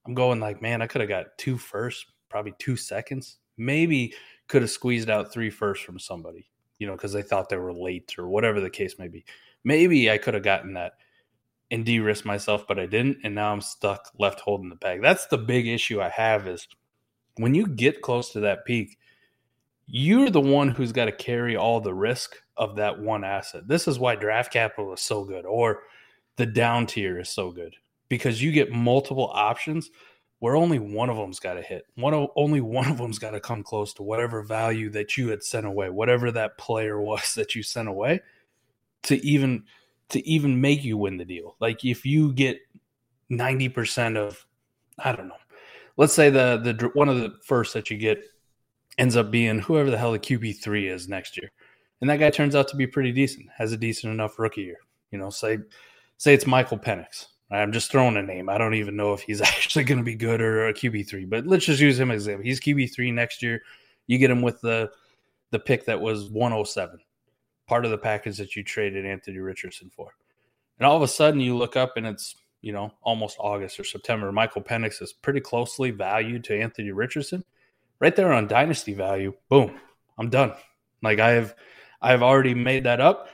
[0.05, 3.37] I'm going like, man, I could have got two first, probably two seconds.
[3.57, 4.13] Maybe
[4.49, 7.73] could have squeezed out three first from somebody, you know, because they thought they were
[7.73, 9.23] late or whatever the case may be.
[9.63, 10.93] Maybe I could have gotten that
[11.71, 15.01] and de-risk myself, but I didn't, and now I'm stuck left holding the bag.
[15.01, 16.67] That's the big issue I have is
[17.35, 18.97] when you get close to that peak,
[19.85, 23.67] you're the one who's got to carry all the risk of that one asset.
[23.67, 25.83] This is why draft capital is so good or
[26.37, 27.75] the down tier is so good
[28.07, 29.89] because you get multiple options
[30.39, 31.85] where only one of them's got to hit.
[31.95, 35.43] One only one of them's got to come close to whatever value that you had
[35.43, 38.21] sent away, whatever that player was that you sent away
[39.03, 39.63] to even
[40.09, 41.55] to even make you win the deal.
[41.59, 42.59] Like if you get
[43.31, 44.45] 90% of
[44.97, 45.35] I don't know.
[45.97, 48.23] Let's say the the one of the first that you get
[48.97, 51.51] ends up being whoever the hell the QB three is next year,
[51.99, 54.77] and that guy turns out to be pretty decent, has a decent enough rookie year.
[55.11, 55.57] You know, say
[56.17, 57.27] say it's Michael Penix.
[57.51, 58.47] I'm just throwing a name.
[58.49, 61.25] I don't even know if he's actually going to be good or a QB three,
[61.25, 62.45] but let's just use him as example.
[62.45, 63.61] He's QB three next year.
[64.07, 64.91] You get him with the
[65.51, 66.99] the pick that was 107,
[67.67, 70.13] part of the package that you traded Anthony Richardson for,
[70.77, 73.83] and all of a sudden you look up and it's you know almost August or
[73.83, 74.31] September.
[74.31, 77.43] Michael Penix is pretty closely valued to Anthony Richardson
[77.99, 79.79] right there on dynasty value, boom,
[80.17, 80.53] I'm done.
[81.01, 81.55] Like I have
[82.01, 83.29] I've already made that up.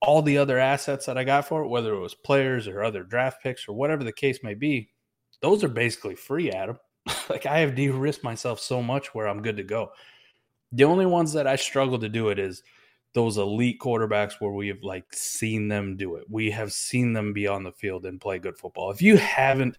[0.00, 3.02] All the other assets that I got for it, whether it was players or other
[3.02, 4.90] draft picks or whatever the case may be,
[5.42, 6.78] those are basically free, Adam.
[7.28, 9.90] like I have de-risked myself so much where I'm good to go.
[10.72, 12.62] The only ones that I struggle to do it is
[13.14, 16.24] those elite quarterbacks where we have like seen them do it.
[16.28, 18.90] We have seen them be on the field and play good football.
[18.90, 19.78] If you haven't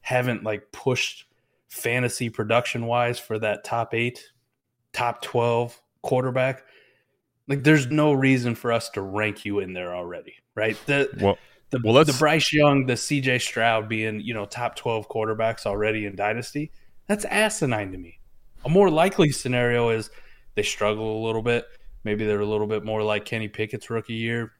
[0.00, 1.26] haven't like pushed
[1.68, 4.22] fantasy production wise for that top 8,
[4.92, 6.62] top 12 quarterback,
[7.48, 10.76] like there's no reason for us to rank you in there already, right?
[10.86, 11.38] The well,
[11.70, 16.06] the, well, the Bryce Young, the CJ Stroud being, you know, top 12 quarterbacks already
[16.06, 16.70] in Dynasty,
[17.06, 18.20] that's asinine to me.
[18.64, 20.10] A more likely scenario is
[20.54, 21.66] they struggle a little bit.
[22.04, 24.52] Maybe they're a little bit more like Kenny Pickett's rookie year.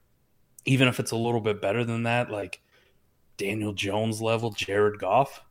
[0.64, 2.60] Even if it's a little bit better than that, like
[3.36, 5.42] Daniel Jones level, Jared Goff,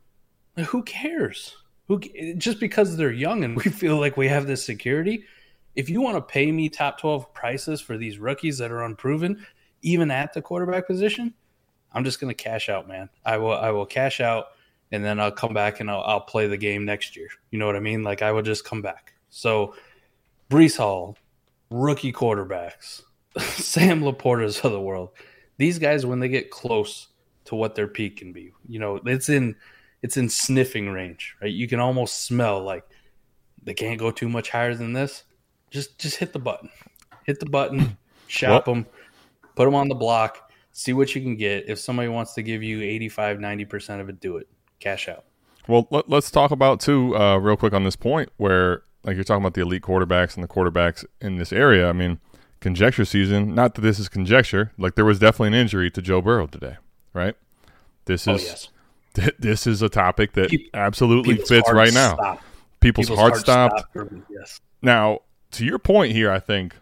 [0.56, 1.56] like who cares?
[1.88, 2.00] Who
[2.36, 5.24] just because they're young and we feel like we have this security.
[5.78, 9.46] If you want to pay me top 12 prices for these rookies that are unproven,
[9.82, 11.32] even at the quarterback position,
[11.92, 13.08] I'm just going to cash out, man.
[13.24, 14.46] I will I will cash out
[14.90, 17.28] and then I'll come back and I'll, I'll play the game next year.
[17.52, 18.02] You know what I mean?
[18.02, 19.14] Like I will just come back.
[19.30, 19.76] So
[20.50, 21.16] Breece Hall,
[21.70, 23.02] rookie quarterbacks,
[23.38, 25.10] Sam LaPorta's of the world.
[25.58, 27.06] These guys, when they get close
[27.44, 29.54] to what their peak can be, you know, it's in
[30.02, 31.52] it's in sniffing range, right?
[31.52, 32.82] You can almost smell like
[33.62, 35.22] they can't go too much higher than this.
[35.70, 36.70] Just just hit the button,
[37.24, 38.86] hit the button, shop well, them,
[39.54, 41.68] put them on the block, see what you can get.
[41.68, 44.48] If somebody wants to give you 85, 90% of it, do it.
[44.78, 45.24] Cash out.
[45.66, 49.24] Well, let, us talk about, too, uh, real quick on this point where, like, you're
[49.24, 51.88] talking about the elite quarterbacks and the quarterbacks in this area.
[51.88, 52.20] I mean,
[52.60, 56.22] conjecture season, not that this is conjecture, like, there was definitely an injury to Joe
[56.22, 56.76] Burrow today,
[57.12, 57.34] right?
[58.06, 58.42] This oh, is.
[58.42, 58.68] Oh, yes.
[59.14, 62.38] Th- this is a topic that absolutely fits right now.
[62.80, 63.80] People's, People's heart, heart stopped.
[63.90, 64.60] stopped yes.
[64.80, 65.20] Now,
[65.52, 66.76] to your point here, I think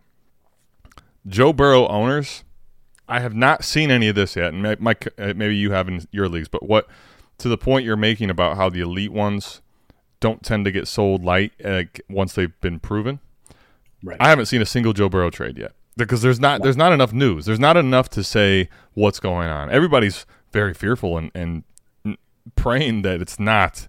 [1.27, 2.45] Joe Burrow owners
[3.09, 6.07] I have not seen any of this yet, and Mike, uh, maybe you have in
[6.11, 6.49] your leagues.
[6.49, 6.89] But what
[7.39, 9.61] to the point you're making about how the elite ones
[10.19, 13.21] don't tend to get sold light uh, once they've been proven.
[14.03, 14.17] Right.
[14.19, 17.13] I haven't seen a single Joe Burrow trade yet because there's not there's not enough
[17.13, 17.47] news.
[17.47, 19.71] There's not enough to say what's going on.
[19.71, 21.65] Everybody's very fearful and, and
[22.57, 23.87] praying that it's not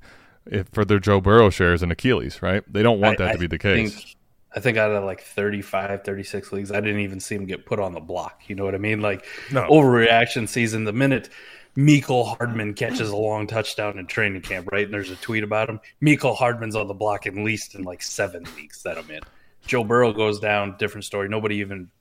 [0.72, 2.64] for their Joe Burrow shares and Achilles, right?
[2.72, 4.16] They don't want I, that to be the case.
[4.58, 7.80] I think out of like 35, 36 leagues, I didn't even see him get put
[7.80, 8.42] on the block.
[8.48, 9.02] You know what I mean?
[9.02, 9.62] Like no.
[9.70, 10.84] overreaction season.
[10.84, 11.30] The minute
[11.78, 14.86] Mecole Hardman catches a long touchdown in training camp, right?
[14.86, 15.80] And there's a tweet about him.
[16.02, 19.22] Mecole Hardman's on the block at least in like seven leagues that I'm in.
[19.68, 21.30] Joe Burrow goes down, different story.
[21.30, 21.92] Nobody even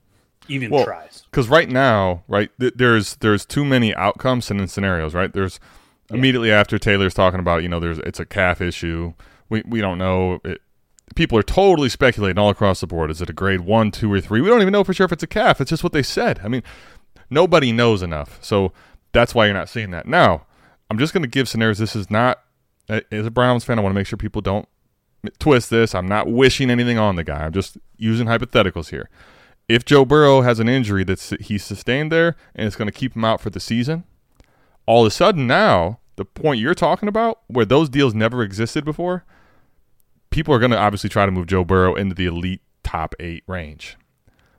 [0.48, 1.24] even well, tries.
[1.30, 5.30] Because right now, right, th- there's there's too many outcomes and scenarios, right?
[5.30, 5.60] There's
[6.10, 6.16] yeah.
[6.16, 9.12] immediately after Taylor's talking about, you know, there's it's a calf issue.
[9.50, 10.40] We we don't know.
[10.42, 10.62] It,
[11.14, 13.10] people are totally speculating all across the board.
[13.10, 14.40] Is it a grade one, two, or three?
[14.40, 15.60] We don't even know for sure if it's a calf.
[15.60, 16.40] It's just what they said.
[16.42, 16.62] I mean,
[17.30, 18.38] nobody knows enough.
[18.42, 18.72] So
[19.12, 20.06] that's why you're not seeing that.
[20.06, 20.46] Now,
[20.90, 21.78] I'm just going to give scenarios.
[21.78, 22.42] This is not,
[22.88, 24.68] as a Browns fan, I want to make sure people don't
[25.38, 25.94] twist this.
[25.94, 27.44] I'm not wishing anything on the guy.
[27.44, 29.08] I'm just using hypotheticals here.
[29.68, 33.16] If Joe Burrow has an injury that he's sustained there and it's going to keep
[33.16, 34.04] him out for the season,
[34.86, 38.84] all of a sudden now, the point you're talking about, where those deals never existed
[38.84, 39.24] before,
[40.36, 43.42] people are going to obviously try to move Joe Burrow into the elite top eight
[43.46, 43.96] range.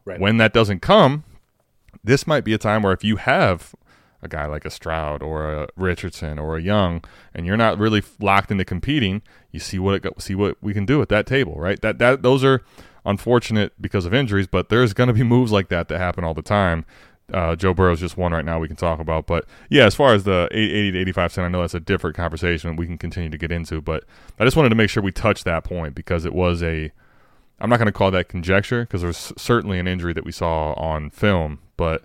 [0.06, 0.20] Right.
[0.20, 1.24] When that doesn't come,
[2.04, 3.76] this might be a time where if you have
[4.24, 7.04] a guy like a Stroud or a Richardson or a Young,
[7.36, 10.88] and you're not really locked into competing, you see what it, see what we can
[10.88, 11.80] do at that table, right?
[11.82, 12.64] That that those are
[13.06, 16.34] unfortunate because of injuries, but there's going to be moves like that that happen all
[16.34, 16.86] the time
[17.34, 19.28] uh, Joe Burrow's just one right now we can talk about.
[19.28, 22.16] But yeah, as far as the 80 to 85 cent, I know that's a different
[22.16, 23.82] conversation we can continue to get into.
[23.82, 24.04] But
[24.40, 26.92] I just wanted to make sure we touched that point because it was a,
[27.60, 30.74] I'm not going to call that conjecture because there's certainly an injury that we saw
[30.74, 32.04] on film, but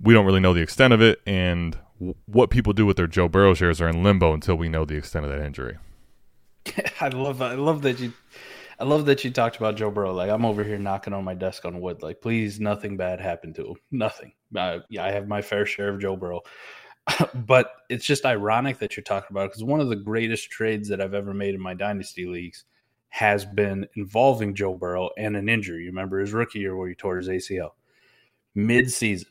[0.00, 1.20] we don't really know the extent of it.
[1.26, 4.68] And w- what people do with their Joe Burrow shares are in limbo until we
[4.68, 5.78] know the extent of that injury.
[7.00, 8.12] I love I love that you
[8.78, 10.12] I love that you talked about Joe Burrow.
[10.12, 12.02] Like I'm over here knocking on my desk on wood.
[12.02, 13.76] Like please, nothing bad happened to him.
[13.90, 14.32] Nothing.
[14.56, 16.40] Uh, yeah, I have my fair share of Joe Burrow,
[17.34, 21.00] but it's just ironic that you're talking about because one of the greatest trades that
[21.00, 22.64] I've ever made in my dynasty leagues
[23.08, 25.82] has been involving Joe Burrow and an injury.
[25.82, 27.70] You remember his rookie year where he tore his ACL
[28.56, 29.28] mid-season.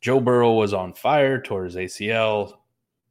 [0.00, 2.52] Joe Burrow was on fire, tore his ACL.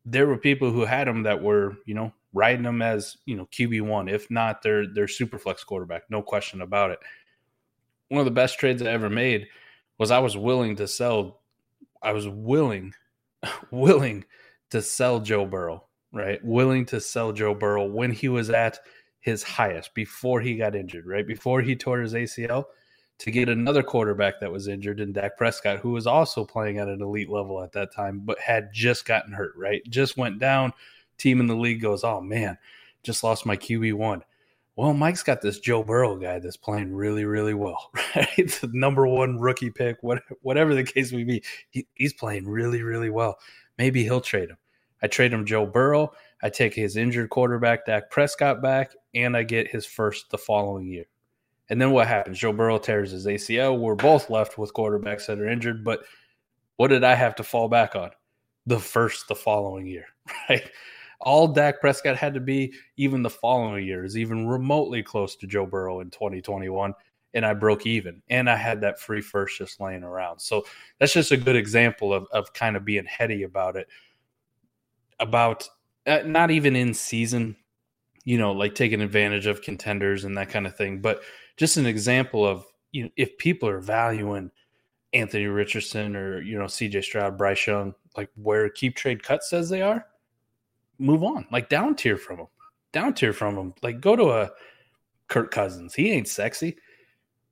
[0.06, 3.48] There were people who had him that were, you know, riding them as you know
[3.48, 7.00] QB one, if not their their super flex quarterback, no question about it.
[8.10, 9.48] One of the best trades I ever made
[9.98, 11.42] was I was willing to sell.
[12.02, 12.94] I was willing,
[13.72, 14.26] willing
[14.72, 16.44] to sell Joe Burrow, right?
[16.44, 18.80] Willing to sell Joe Burrow when he was at
[19.20, 21.26] his highest before he got injured, right?
[21.26, 22.66] Before he tore his ACL.
[23.20, 26.90] to get another quarterback that was injured in Dak Prescott, who was also playing at
[26.90, 29.82] an elite level at that time, but had just gotten hurt, right?
[29.88, 30.74] Just went down.
[31.18, 32.58] Team in the league goes, oh man,
[33.04, 34.22] just lost my QB1.
[34.76, 38.36] Well, Mike's got this Joe Burrow guy that's playing really, really well, right?
[38.36, 41.44] the number one rookie pick, whatever the case may be.
[41.70, 43.38] He, he's playing really, really well.
[43.78, 44.58] Maybe he'll trade him.
[45.04, 46.14] I trade him Joe Burrow.
[46.42, 50.88] I take his injured quarterback, Dak Prescott, back, and I get his first the following
[50.88, 51.06] year.
[51.70, 52.40] And then what happens?
[52.40, 53.80] Joe Burrow tears his ACL.
[53.80, 55.84] We're both left with quarterbacks that are injured.
[55.84, 56.04] But
[56.78, 58.12] what did I have to fall back on?
[58.66, 60.06] The first the following year,
[60.50, 60.70] right?
[61.24, 65.48] All Dak Prescott had to be, even the following year, is even remotely close to
[65.48, 66.94] Joe Burrow in 2021.
[67.34, 68.22] And I broke even.
[68.30, 70.40] And I had that free first just laying around.
[70.40, 70.66] So
[71.00, 73.88] that's just a good example of, of kind of being heady about it.
[75.20, 75.68] About
[76.06, 77.56] uh, not even in season,
[78.24, 81.22] you know, like taking advantage of contenders and that kind of thing, but
[81.58, 84.52] just an example of you know if people are valuing
[85.14, 89.70] Anthony Richardson or you know CJ Stroud, Bryce Young, like where Keep Trade Cut says
[89.70, 90.06] they are,
[91.00, 91.46] move on.
[91.52, 92.48] Like down tier from them,
[92.92, 93.74] down tier from them.
[93.82, 94.52] Like go to a
[95.28, 95.94] Kirk Cousins.
[95.94, 96.78] He ain't sexy,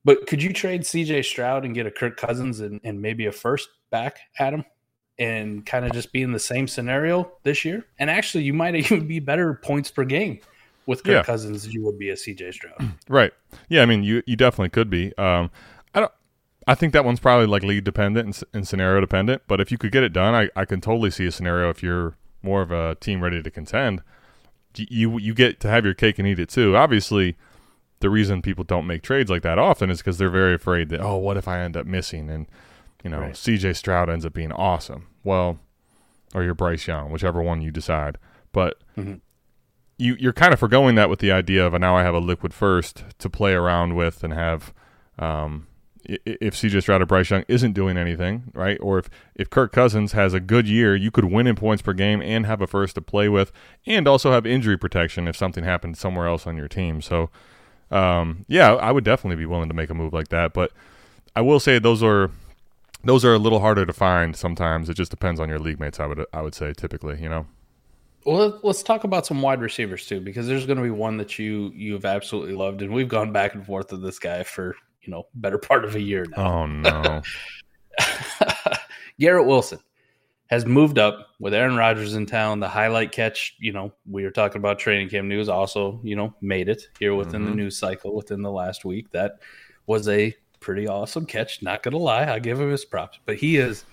[0.03, 3.31] but could you trade CJ Stroud and get a Kirk Cousins and, and maybe a
[3.31, 4.65] first back at him?
[5.19, 7.85] And kind of just be in the same scenario this year.
[7.99, 10.39] And actually, you might even be better points per game
[10.87, 11.23] with Kirk yeah.
[11.23, 12.93] Cousins you would be a CJ Stroud.
[13.07, 13.33] Right.
[13.69, 13.81] Yeah.
[13.81, 15.15] I mean, you you definitely could be.
[15.17, 15.51] Um,
[15.93, 16.11] I don't.
[16.67, 19.41] I think that one's probably like lead dependent and, and, scenario dependent.
[19.47, 21.83] But if you could get it done, I, I can totally see a scenario if
[21.83, 24.01] you're more of a team ready to contend.
[24.75, 26.75] You you get to have your cake and eat it too.
[26.75, 27.35] Obviously,
[27.99, 31.01] the reason people don't make trades like that often is because they're very afraid that
[31.01, 32.47] oh, what if I end up missing and
[33.03, 33.37] you know right.
[33.37, 33.73] C.J.
[33.73, 35.07] Stroud ends up being awesome.
[35.23, 35.59] Well,
[36.33, 38.17] or you're Bryce Young, whichever one you decide.
[38.51, 39.15] But mm-hmm
[40.01, 42.53] you you're kind of foregoing that with the idea of now I have a liquid
[42.53, 44.73] first to play around with and have.
[45.19, 45.67] Um,
[46.25, 48.77] if CJ Stroud or Bryce Young isn't doing anything, right?
[48.81, 51.93] Or if, if Kirk Cousins has a good year, you could win in points per
[51.93, 53.51] game and have a first to play with,
[53.85, 57.01] and also have injury protection if something happened somewhere else on your team.
[57.01, 57.29] So,
[57.89, 60.53] um, yeah, I would definitely be willing to make a move like that.
[60.53, 60.71] But
[61.35, 62.31] I will say those are
[63.03, 64.89] those are a little harder to find sometimes.
[64.89, 65.99] It just depends on your league mates.
[65.99, 67.45] I would I would say typically, you know.
[68.25, 71.39] Well, let's talk about some wide receivers too, because there's going to be one that
[71.39, 74.75] you you have absolutely loved, and we've gone back and forth with this guy for
[75.01, 76.61] you know better part of a year now.
[76.61, 77.21] Oh no,
[79.19, 79.79] Garrett Wilson
[80.51, 82.59] has moved up with Aaron Rodgers in town.
[82.59, 85.47] The highlight catch, you know, we were talking about training camp news.
[85.47, 87.51] Also, you know, made it here within mm-hmm.
[87.51, 89.09] the news cycle within the last week.
[89.11, 89.39] That
[89.87, 91.61] was a pretty awesome catch.
[91.61, 93.19] Not gonna lie, I give him his props.
[93.25, 93.85] But he is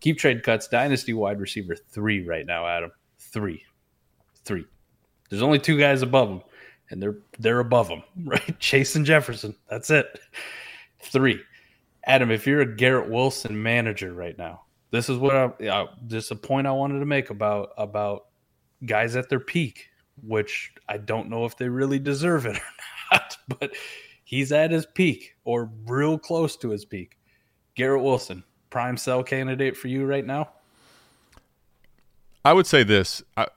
[0.00, 2.66] keep trade cuts dynasty wide receiver three right now.
[2.66, 3.62] Adam three
[4.44, 4.64] three.
[5.28, 6.42] There's only two guys above him,
[6.90, 8.58] and they're they're above them, right?
[8.60, 9.54] Chase and Jefferson.
[9.68, 10.20] That's it.
[11.00, 11.40] Three.
[12.04, 16.30] Adam, if you're a Garrett Wilson manager right now, this is what I uh, just
[16.30, 18.26] a point I wanted to make about about
[18.84, 19.88] guys at their peak,
[20.22, 22.62] which I don't know if they really deserve it or
[23.12, 23.72] not, but
[24.24, 27.18] he's at his peak or real close to his peak.
[27.74, 30.50] Garrett Wilson, prime sell candidate for you right now?
[32.44, 33.22] I would say this.
[33.36, 33.48] I,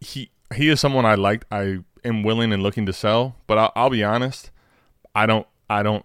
[0.00, 1.44] he he is someone I liked.
[1.50, 4.50] I am willing and looking to sell, but I'll, I'll be honest.
[5.14, 5.46] I don't.
[5.68, 6.04] I don't.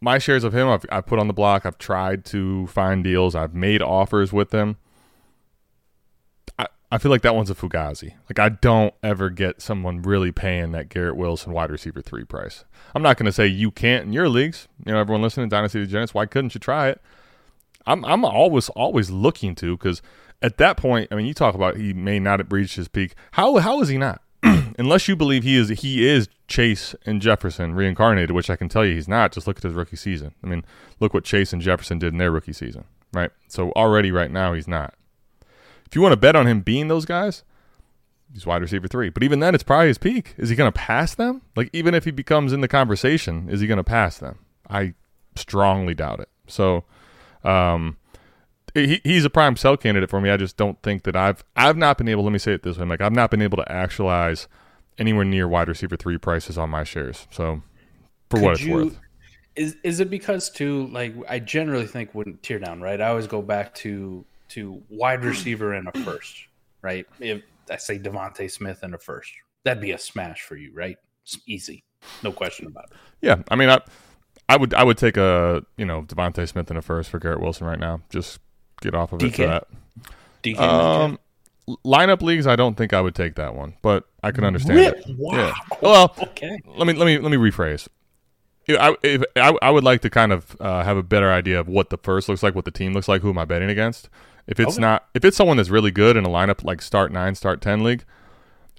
[0.00, 1.64] My shares of him, I've, I've put on the block.
[1.64, 3.34] I've tried to find deals.
[3.34, 4.76] I've made offers with them.
[6.58, 8.14] I, I feel like that one's a fugazi.
[8.28, 12.64] Like I don't ever get someone really paying that Garrett Wilson wide receiver three price.
[12.94, 14.66] I'm not going to say you can't in your leagues.
[14.84, 17.00] You know, everyone listening, Dynasty Degenerates, why couldn't you try it?
[17.86, 20.02] I'm I'm always always looking to because
[20.40, 23.14] at that point, I mean, you talk about he may not have reached his peak.
[23.32, 24.22] How how is he not?
[24.78, 28.84] Unless you believe he is he is Chase and Jefferson reincarnated, which I can tell
[28.84, 29.32] you he's not.
[29.32, 30.34] Just look at his rookie season.
[30.42, 30.64] I mean,
[31.00, 33.30] look what Chase and Jefferson did in their rookie season, right?
[33.48, 34.94] So already right now he's not.
[35.86, 37.44] If you want to bet on him being those guys,
[38.32, 39.10] he's wide receiver three.
[39.10, 40.34] But even then, it's probably his peak.
[40.38, 41.42] Is he going to pass them?
[41.54, 44.38] Like even if he becomes in the conversation, is he going to pass them?
[44.68, 44.94] I
[45.36, 46.28] strongly doubt it.
[46.46, 46.84] So,
[47.44, 47.96] um,
[48.74, 50.30] he, he's a prime sell candidate for me.
[50.30, 52.24] I just don't think that I've I've not been able.
[52.24, 54.48] Let me say it this way: like I've not been able to actualize
[54.98, 57.26] anywhere near wide receiver three prices on my shares.
[57.30, 57.62] So
[58.30, 58.98] for Could what it's you, worth,
[59.56, 60.86] is is it because too?
[60.88, 63.00] Like I generally think when tear down, right?
[63.00, 66.46] I always go back to to wide receiver in a first,
[66.82, 67.06] right?
[67.20, 69.30] If I say DeVonta Smith in a first,
[69.64, 70.96] that'd be a smash for you, right?
[71.24, 71.84] It's easy,
[72.22, 72.96] no question about it.
[73.20, 73.80] Yeah, I mean, I
[74.48, 77.40] I would I would take a you know DeVonta Smith in a first for Garrett
[77.40, 78.40] Wilson right now, just
[78.82, 79.26] get off of DK?
[79.26, 79.68] it for that.
[80.42, 81.18] DK um,
[81.84, 85.04] lineup leagues, I don't think I would take that one, but I can understand it.
[85.16, 85.36] Wow.
[85.36, 85.54] Yeah.
[85.80, 86.60] Well, okay.
[86.76, 87.88] Let me let me let me rephrase.
[88.68, 91.68] I, if, I, I would like to kind of uh, have a better idea of
[91.68, 94.08] what the first looks like, what the team looks like, who am I betting against.
[94.46, 94.80] If it's okay.
[94.80, 97.82] not, if it's someone that's really good in a lineup like start nine, start ten
[97.84, 98.04] league,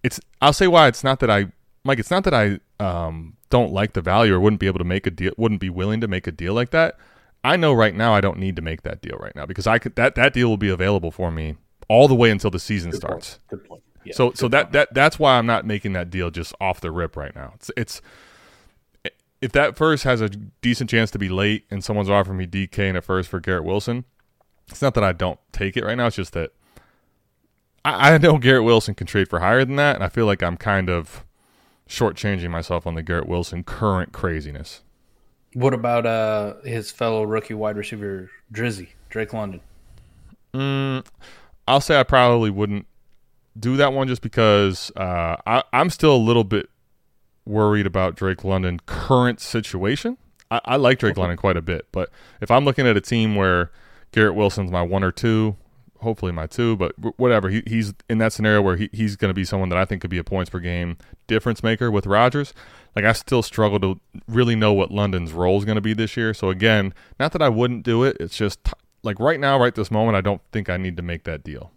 [0.04, 0.20] it's.
[0.42, 1.48] I'll say why it's not that I,
[1.84, 2.00] Mike.
[2.00, 5.08] It's not that I um, don't like the value or wouldn't be able to make
[5.08, 6.98] a deal, wouldn't be willing to make a deal like that.
[7.44, 9.80] I know right now I don't need to make that deal right now because I
[9.80, 11.56] could that that deal will be available for me
[11.90, 13.40] all the way until the season good starts.
[13.50, 13.50] Point.
[13.50, 13.84] Good point.
[14.06, 16.92] Yeah, so so that, that that's why I'm not making that deal just off the
[16.92, 17.54] rip right now.
[17.56, 18.02] It's it's
[19.42, 22.80] if that first has a decent chance to be late and someone's offering me DK
[22.80, 24.06] in a first for Garrett Wilson,
[24.70, 26.08] it's not that I don't take it right now.
[26.08, 26.52] It's just that
[27.84, 30.42] I, I know Garrett Wilson can trade for higher than that, and I feel like
[30.42, 31.26] I'm kind of
[31.88, 34.82] shortchanging myself on the Garrett Wilson current craziness.
[35.54, 39.62] What about uh, his fellow rookie wide receiver Drizzy Drake London?
[40.54, 41.06] Mm,
[41.68, 42.88] I'll say I probably wouldn't
[43.58, 46.70] do that one just because uh, I, I'm still a little bit
[47.46, 50.18] worried about Drake London current situation.
[50.50, 51.22] I, I like Drake okay.
[51.22, 52.10] London quite a bit, but
[52.42, 53.72] if I'm looking at a team where
[54.12, 55.56] Garrett Wilson's my one or two,
[56.00, 57.50] hopefully my two, but whatever.
[57.50, 60.02] He, he's in that scenario where he, he's going to be someone that I think
[60.02, 60.98] could be a points per game
[61.28, 62.54] difference maker with Rodgers.
[62.96, 66.16] Like I still struggle to really know what London's role is going to be this
[66.16, 66.34] year.
[66.34, 68.18] So again, not that I wouldn't do it.
[68.20, 68.60] It's just
[69.04, 71.72] like right now, right this moment, I don't think I need to make that deal.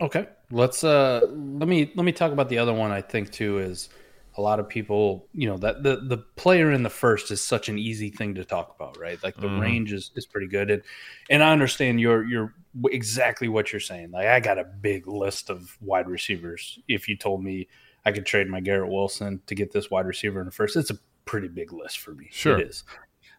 [0.00, 2.90] Okay, let's uh let me let me talk about the other one.
[2.90, 3.90] I think too is
[4.38, 7.68] a lot of people, you know, that the the player in the first is such
[7.68, 9.22] an easy thing to talk about, right?
[9.22, 9.60] Like the mm.
[9.60, 10.82] range is, is pretty good, and
[11.28, 12.54] and I understand your your
[12.86, 14.12] exactly what you're saying.
[14.12, 16.78] Like I got a big list of wide receivers.
[16.88, 17.68] If you told me
[18.04, 20.90] I could trade my Garrett Wilson to get this wide receiver in the first, it's
[20.90, 22.28] a pretty big list for me.
[22.30, 22.84] Sure, it is.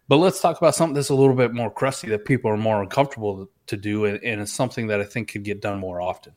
[0.07, 2.81] But let's talk about something that's a little bit more crusty that people are more
[2.81, 6.33] uncomfortable to do, and, and it's something that I think could get done more often.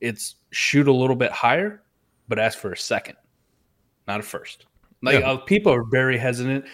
[0.00, 1.82] It's shoot a little bit higher,
[2.28, 3.16] but ask for a second,
[4.08, 4.66] not a first.
[5.02, 5.32] Like yeah.
[5.32, 6.64] uh, people are very hesitant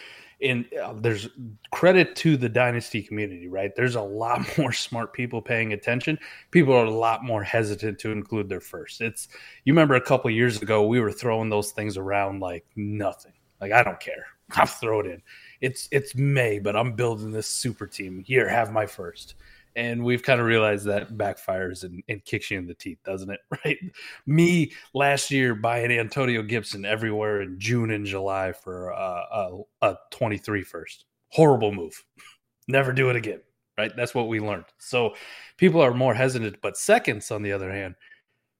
[0.42, 1.28] and uh, there's
[1.70, 3.74] credit to the dynasty community, right?
[3.74, 6.18] There's a lot more smart people paying attention.
[6.50, 9.00] People are a lot more hesitant to include their first.
[9.00, 9.28] It's
[9.64, 13.32] you remember a couple years ago we were throwing those things around like nothing.
[13.60, 14.26] Like I don't care.
[14.52, 15.22] I'll throw it in.
[15.60, 18.22] It's it's May, but I'm building this super team.
[18.26, 19.34] Here, have my first
[19.80, 23.30] and we've kind of realized that backfires and, and, kicks you in the teeth, doesn't
[23.30, 23.40] it?
[23.64, 23.78] Right?
[24.26, 29.96] Me last year buying Antonio Gibson everywhere in June and July for uh, a, a
[30.10, 31.06] 23 first.
[31.28, 32.04] Horrible move.
[32.68, 33.40] Never do it again.
[33.78, 33.90] Right?
[33.96, 34.66] That's what we learned.
[34.76, 35.14] So
[35.56, 37.94] people are more hesitant, but seconds, on the other hand,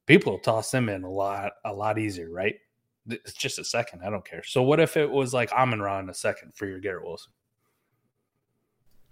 [0.06, 2.54] people toss them in a lot, a lot easier, right?
[3.06, 4.00] It's just a second.
[4.02, 4.42] I don't care.
[4.42, 7.32] So what if it was like Amon Ra in a second for your Garrett Wilson?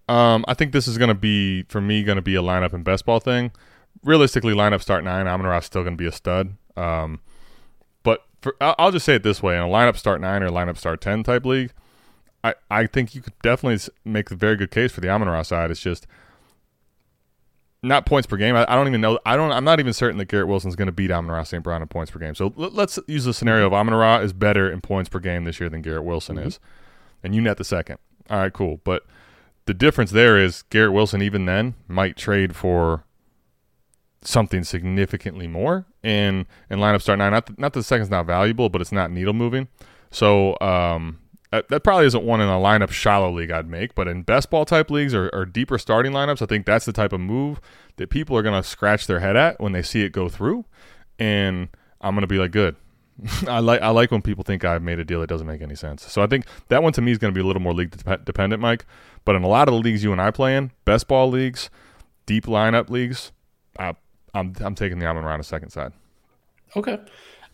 [0.08, 2.72] Um, I think this is going to be for me going to be a lineup
[2.72, 3.52] and best ball thing.
[4.02, 5.26] Realistically, lineup start nine.
[5.26, 6.54] Amon still going to be a stud.
[6.76, 7.20] Um,
[8.02, 10.78] but for, I'll just say it this way: in a lineup start nine or lineup
[10.78, 11.72] start ten type league,
[12.42, 15.42] I, I think you could definitely make a very good case for the Amon Ra
[15.42, 15.70] side.
[15.70, 16.06] It's just
[17.82, 18.56] not points per game.
[18.56, 19.18] I, I, don't even know.
[19.26, 19.52] I don't.
[19.52, 21.62] I'm not even certain that Garrett Wilson's going to beat Amon Ra St.
[21.62, 22.34] Brown in points per game.
[22.34, 25.44] So l- let's use the scenario of Amon Ra is better in points per game
[25.44, 26.48] this year than Garrett Wilson mm-hmm.
[26.48, 26.60] is,
[27.22, 27.98] and you net the second.
[28.30, 28.80] All right, cool.
[28.84, 29.04] But
[29.68, 33.04] the difference there is Garrett Wilson, even then, might trade for
[34.22, 37.32] something significantly more in in lineup start nine.
[37.32, 39.68] Not the, not that the second's not valuable, but it's not needle moving.
[40.10, 41.18] So um,
[41.52, 43.94] that, that, probably isn't one in a lineup shallow league I'd make.
[43.94, 46.92] But in best ball type leagues or, or deeper starting lineups, I think that's the
[46.94, 47.60] type of move
[47.96, 50.64] that people are going to scratch their head at when they see it go through.
[51.18, 51.68] And
[52.00, 52.74] I'm going to be like, good.
[53.48, 55.74] I like I like when people think I've made a deal that doesn't make any
[55.74, 56.10] sense.
[56.10, 57.90] So I think that one to me is going to be a little more league
[58.24, 58.84] dependent, Mike.
[59.24, 61.70] But in a lot of the leagues you and I play in, best ball leagues,
[62.26, 63.32] deep lineup leagues,
[63.78, 63.94] I,
[64.34, 65.92] I'm I'm taking the Amon Ra second side.
[66.76, 66.98] Okay.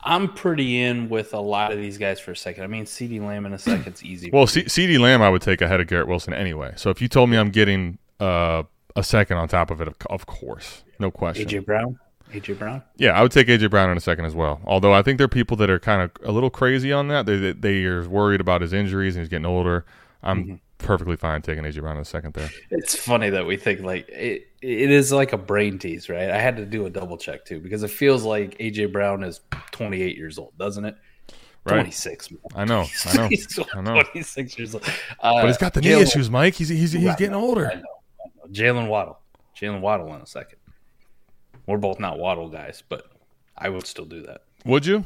[0.07, 2.63] I'm pretty in with a lot of these guys for a second.
[2.63, 4.31] I mean, CeeDee Lamb in a second's easy.
[4.31, 6.75] well, C- CeeDee Lamb I would take ahead of Garrett Wilson anyway.
[6.77, 9.95] So if you told me I'm getting uh, a second on top of it, of,
[10.11, 11.49] of course, no question.
[11.49, 11.99] AJ Brown.
[12.35, 12.83] AJ Brown.
[12.97, 14.61] Yeah, I would take AJ Brown in a second as well.
[14.65, 17.27] Although I think there are people that are kind of a little crazy on that.
[17.27, 19.87] They they are worried about his injuries and he's getting older.
[20.23, 20.55] I'm mm-hmm.
[20.79, 22.51] perfectly fine taking AJ Brown in a second there.
[22.71, 24.49] It's funny that we think like it.
[24.61, 26.31] It is like a brain tease, right?
[26.31, 29.41] I had to do a double check too because it feels like AJ Brown is
[29.73, 30.97] 28 years old, doesn't it?
[31.67, 31.77] Right.
[31.77, 32.31] 26.
[32.55, 32.87] I know.
[33.07, 33.29] I know.
[33.29, 34.03] he's I know.
[34.03, 34.85] 26 years old.
[35.21, 36.55] Uh, but he's got the knee issues, Mike.
[36.55, 37.67] He's he's, he's getting older.
[37.67, 37.75] know.
[37.75, 38.51] know.
[38.51, 39.19] Jalen Waddle.
[39.59, 40.59] Jalen Waddle in a second.
[41.67, 43.07] We're both not Waddle guys, but
[43.57, 44.43] I would still do that.
[44.65, 45.05] Would you?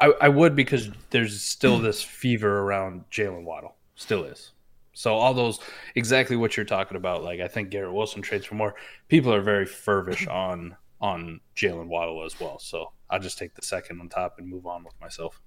[0.00, 3.76] I, I would because there's still this fever around Jalen Waddle.
[3.94, 4.50] Still is.
[4.92, 5.60] So all those
[5.94, 7.22] exactly what you're talking about.
[7.22, 8.74] Like I think Garrett Wilson trades for more.
[9.08, 12.58] People are very fervish on on Jalen Waddle as well.
[12.58, 15.40] So I'll just take the second on top and move on with myself.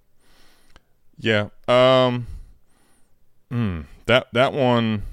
[1.17, 1.49] Yeah.
[1.67, 2.27] Um
[3.51, 5.03] Mm, that that one,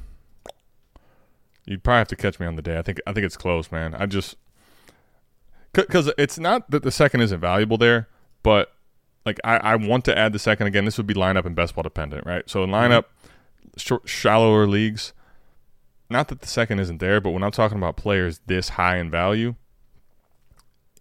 [1.64, 2.78] you'd probably have to catch me on the day.
[2.78, 3.94] I think I think it's close, man.
[3.94, 4.36] I just
[5.74, 8.08] because it's not that the second isn't valuable there,
[8.42, 8.72] but
[9.26, 10.84] like I, I want to add the second again.
[10.84, 12.48] This would be lineup and best ball dependent, right?
[12.48, 12.92] So in mm-hmm.
[12.92, 13.04] lineup,
[13.76, 15.12] short, shallower leagues,
[16.10, 19.10] not that the second isn't there, but when I'm talking about players this high in
[19.10, 19.54] value,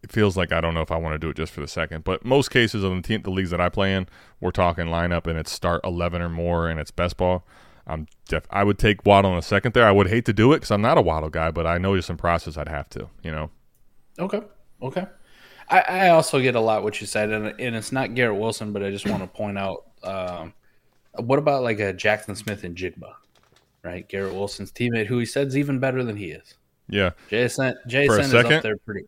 [0.02, 1.68] it feels like I don't know if I want to do it just for the
[1.68, 2.04] second.
[2.04, 4.08] But most cases of the, team, the leagues that I play in,
[4.40, 7.46] we're talking lineup and it's start 11 or more and it's best ball.
[7.86, 9.86] I'm def- I would take Waddle in a second there.
[9.86, 11.96] I would hate to do it because I'm not a Waddle guy, but I know
[11.96, 13.50] just in process I'd have to, you know.
[14.20, 14.42] Okay.
[14.84, 15.06] Okay.
[15.70, 18.74] I, I also get a lot what you said, and, and it's not Garrett Wilson,
[18.74, 20.54] but I just want to point out um,
[21.14, 23.14] what about like a Jaxon Smith-Njigba,
[23.84, 24.08] right?
[24.10, 26.56] Garrett Wilson's teammate, who he said's even better than he is.
[26.90, 27.12] Yeah.
[27.32, 29.08] JSN, JSN is up there pretty.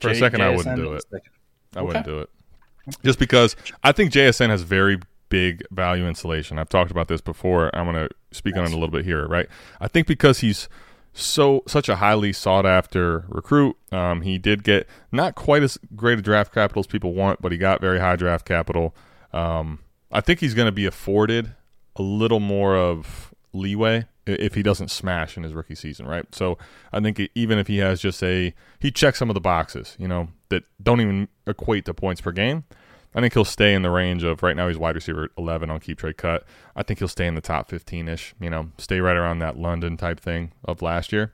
[0.00, 1.04] For J, a second, JSN I wouldn't do it.
[1.76, 2.30] I wouldn't do it.
[3.04, 6.58] Just because I think JSN has very big value insulation.
[6.58, 7.74] I've talked about this before.
[7.74, 9.48] I'm going to speak on it a little bit here, right?
[9.80, 10.68] I think because he's
[11.12, 13.76] so such a highly sought after recruit.
[13.90, 17.52] Um, he did get not quite as great a draft capital as people want, but
[17.52, 18.94] he got very high draft capital.
[19.32, 19.80] Um,
[20.12, 21.54] I think he's going to be afforded
[21.96, 26.32] a little more of leeway if he doesn't smash in his rookie season, right?
[26.34, 26.58] So
[26.92, 30.06] I think even if he has just a he checks some of the boxes, you
[30.08, 32.64] know, that don't even equate to points per game.
[33.18, 35.80] I think he'll stay in the range of right now he's wide receiver 11 on
[35.80, 36.44] keep trade cut.
[36.76, 39.58] I think he'll stay in the top 15 ish, you know, stay right around that
[39.58, 41.32] London type thing of last year.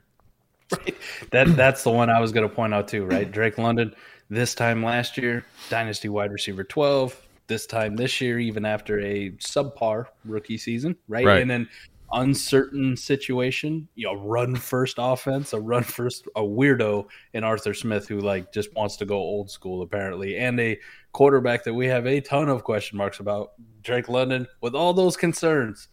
[0.71, 0.97] Right.
[1.29, 3.31] That that's the one I was going to point out too, right?
[3.31, 3.93] Drake London
[4.31, 9.29] this time last year, dynasty wide receiver 12, this time this year even after a
[9.33, 11.23] subpar rookie season, right?
[11.23, 11.41] right.
[11.43, 11.69] And then
[12.11, 18.07] uncertain situation, you know, run first offense, a run first, a weirdo in Arthur Smith
[18.07, 20.79] who like just wants to go old school apparently, and a
[21.11, 25.17] quarterback that we have a ton of question marks about, Drake London, with all those
[25.17, 25.87] concerns.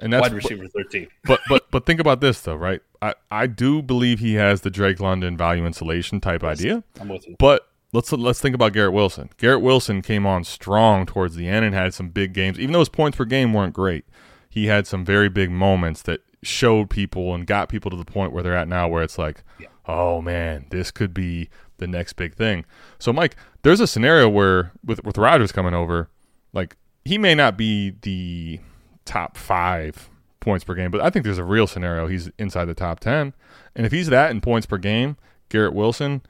[0.00, 1.08] And that's wide receiver thirteen.
[1.24, 2.80] But but but think about this though, right?
[3.02, 6.84] I I do believe he has the Drake London value insulation type yes, idea.
[7.00, 7.34] I'm with you.
[7.38, 9.30] But let's let's think about Garrett Wilson.
[9.36, 12.78] Garrett Wilson came on strong towards the end and had some big games, even though
[12.78, 14.04] his points per game weren't great
[14.50, 18.32] he had some very big moments that showed people and got people to the point
[18.32, 19.68] where they're at now, where it's like, yeah.
[19.86, 21.48] oh man, this could be
[21.78, 22.64] the next big thing.
[22.98, 26.10] So, Mike, there's a scenario where with with Rodgers coming over,
[26.52, 28.60] like he may not be the
[29.04, 32.74] top five points per game, but I think there's a real scenario he's inside the
[32.74, 33.32] top ten,
[33.76, 35.16] and if he's that in points per game,
[35.48, 36.22] Garrett Wilson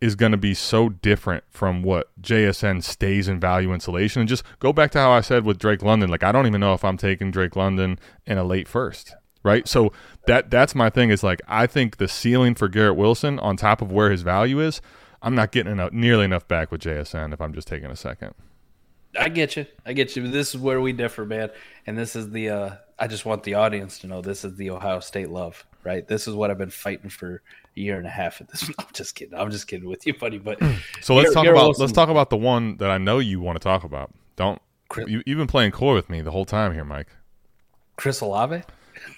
[0.00, 4.20] is going to be so different from what JSN stays in value insulation.
[4.20, 6.10] And just go back to how I said with Drake London.
[6.10, 9.66] Like I don't even know if I'm taking Drake London in a late first, right?
[9.66, 9.92] So
[10.26, 11.10] that that's my thing.
[11.10, 14.60] Is like I think the ceiling for Garrett Wilson on top of where his value
[14.60, 14.80] is,
[15.20, 18.34] I'm not getting enough, nearly enough back with JSN if I'm just taking a second.
[19.18, 19.66] I get you.
[19.86, 20.28] I get you.
[20.28, 21.50] This is where we differ, man.
[21.86, 22.50] And this is the.
[22.50, 22.70] uh
[23.00, 26.06] I just want the audience to know this is the Ohio State love, right?
[26.06, 27.42] This is what I've been fighting for
[27.78, 28.68] year and a half at this.
[28.78, 29.38] I'm just kidding.
[29.38, 30.38] I'm just kidding with you, buddy.
[30.38, 30.58] But
[31.00, 33.56] so let's talk about Wilson, let's talk about the one that I know you want
[33.56, 34.12] to talk about.
[34.36, 37.08] Don't Chris, you, you've been playing coy with me the whole time here, Mike.
[37.96, 38.62] Chris Olave.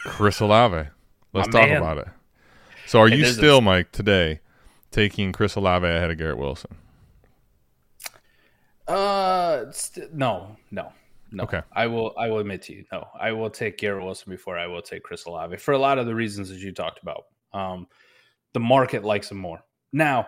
[0.00, 0.88] Chris Olave.
[1.32, 1.76] Let's My talk man.
[1.78, 2.08] about it.
[2.86, 4.40] So, are you still, a, Mike, today
[4.90, 6.74] taking Chris Olave ahead of Garrett Wilson?
[8.88, 10.92] Uh, st- no, no,
[11.30, 11.44] no.
[11.44, 11.62] Okay.
[11.72, 12.12] I will.
[12.18, 13.06] I will admit to you, no.
[13.18, 16.06] I will take Garrett Wilson before I will take Chris Olave for a lot of
[16.06, 17.26] the reasons that you talked about.
[17.52, 17.86] Um,
[18.52, 19.60] the market likes him more.
[19.92, 20.26] Now,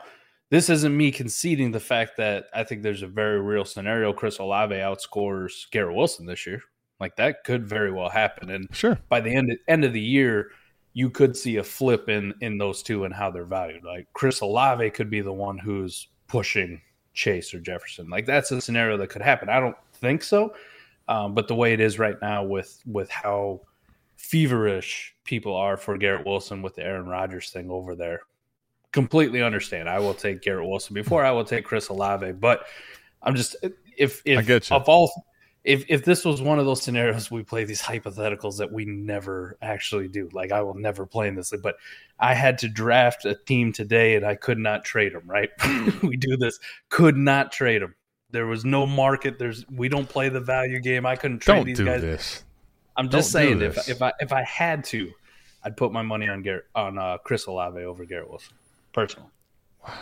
[0.51, 4.39] this isn't me conceding the fact that I think there's a very real scenario Chris
[4.39, 6.63] Olave outscores Garrett Wilson this year.
[7.01, 8.51] Like that could very well happen.
[8.51, 10.51] And sure, by the end end of the year,
[10.93, 13.83] you could see a flip in in those two and how they're valued.
[13.83, 16.81] Like Chris Olave could be the one who's pushing
[17.15, 18.09] Chase or Jefferson.
[18.09, 19.49] Like that's a scenario that could happen.
[19.49, 20.55] I don't think so,
[21.09, 23.63] um, but the way it is right now with with how
[24.17, 28.21] feverish people are for Garrett Wilson with the Aaron Rodgers thing over there.
[28.93, 29.89] Completely understand.
[29.89, 32.67] I will take Garrett Wilson before I will take Chris Olave, but
[33.23, 33.57] I'm just
[33.97, 34.77] if if I get you.
[34.77, 35.11] of all
[35.65, 39.57] if if this was one of those scenarios we play these hypotheticals that we never
[39.63, 40.29] actually do.
[40.33, 41.77] Like I will never play in this, but
[42.19, 45.23] I had to draft a team today and I could not trade them.
[45.27, 45.51] Right?
[46.03, 46.59] we do this,
[46.89, 47.95] could not trade them.
[48.31, 49.39] There was no market.
[49.39, 51.07] There's we don't play the value game.
[51.07, 52.01] I couldn't trade don't these do guys.
[52.03, 52.45] This.
[52.97, 55.11] I'm just Don't saying if if I if I had to,
[55.65, 58.55] I'd put my money on Garrett on uh, Chris Olave over Garrett Wilson,
[58.93, 59.29] personally.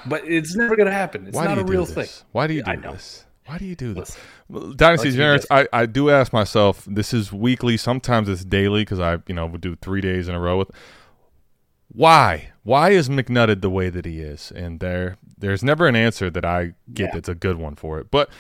[0.06, 1.26] But it's never going to happen.
[1.26, 2.08] It's Why not a real thing.
[2.32, 3.24] Why do you do this?
[3.46, 4.16] Why do you do this?
[4.48, 9.00] Listen, Dynasty Generous, I, I do ask myself, this is weekly, sometimes it's daily because
[9.00, 10.70] I, you know, would do three days in a row with
[11.92, 12.52] why?
[12.62, 14.52] Why is McNutted the way that he is?
[14.54, 17.10] And there there's never an answer that I get yeah.
[17.14, 18.10] that's a good one for it.
[18.10, 18.30] But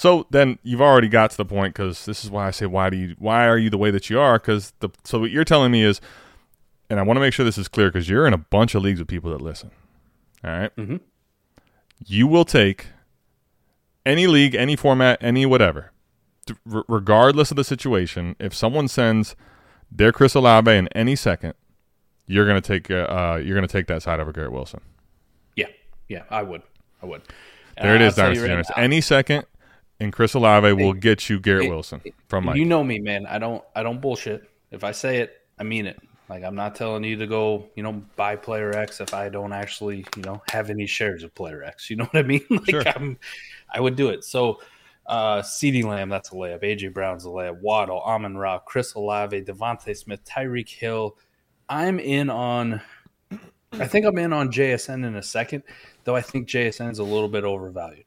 [0.00, 2.88] So then you've already got to the point because this is why I say why
[2.88, 4.38] do you why are you the way that you are?
[4.38, 6.00] Because the so what you're telling me is,
[6.88, 8.82] and I want to make sure this is clear because you're in a bunch of
[8.82, 9.70] leagues with people that listen.
[10.42, 10.74] All right?
[10.74, 10.96] mm-hmm.
[12.06, 12.86] you will take
[14.06, 15.92] any league, any format, any whatever,
[16.72, 18.36] r- regardless of the situation.
[18.40, 19.36] If someone sends
[19.92, 21.52] their Chris Olave in any second,
[22.26, 22.94] you're gonna take uh,
[23.34, 24.80] uh, you're gonna take that side over Garrett Wilson.
[25.56, 25.66] Yeah,
[26.08, 26.62] yeah, I would,
[27.02, 27.20] I would.
[27.76, 29.44] There it Uh, is, tell you Dynasty right Any second,
[30.00, 32.56] and Chris Olave will get you Garrett hey, Wilson from Mike.
[32.56, 33.26] You know me, man.
[33.26, 34.50] I don't, I don't bullshit.
[34.70, 36.00] If I say it, I mean it.
[36.30, 39.52] Like I'm not telling you to go, you know, buy player X if I don't
[39.52, 41.90] actually, you know, have any shares of player X.
[41.90, 42.44] You know what I mean?
[42.50, 42.82] Like Sure.
[42.86, 43.18] I'm,
[43.68, 44.24] I would do it.
[44.24, 44.60] So,
[45.06, 46.62] uh, CeeDee Lamb, that's a layup.
[46.62, 47.60] AJ Brown's a layup.
[47.60, 51.16] Waddle, Amon Ra, Chris Olave, DeVonta Smith, Tyreek Hill.
[51.68, 52.80] I'm in on.
[53.72, 55.64] I think I'm in on JSN in a second,
[56.04, 56.14] though.
[56.14, 58.04] I think JSN is a little bit overvalued.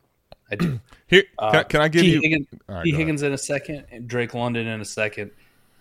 [0.53, 0.79] I do.
[1.07, 2.11] Here, Uh, can, I- can I give T.
[2.13, 2.21] you?
[2.21, 2.91] Higgins, right, T.
[2.91, 5.31] Higgins in a second, and Drake London in a second,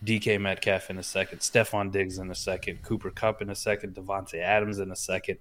[0.04, 3.94] DK Metcalf in a second, Stefon Diggs in a second, Cooper Kupp in a second,
[3.94, 5.38] Davante Adams in a second,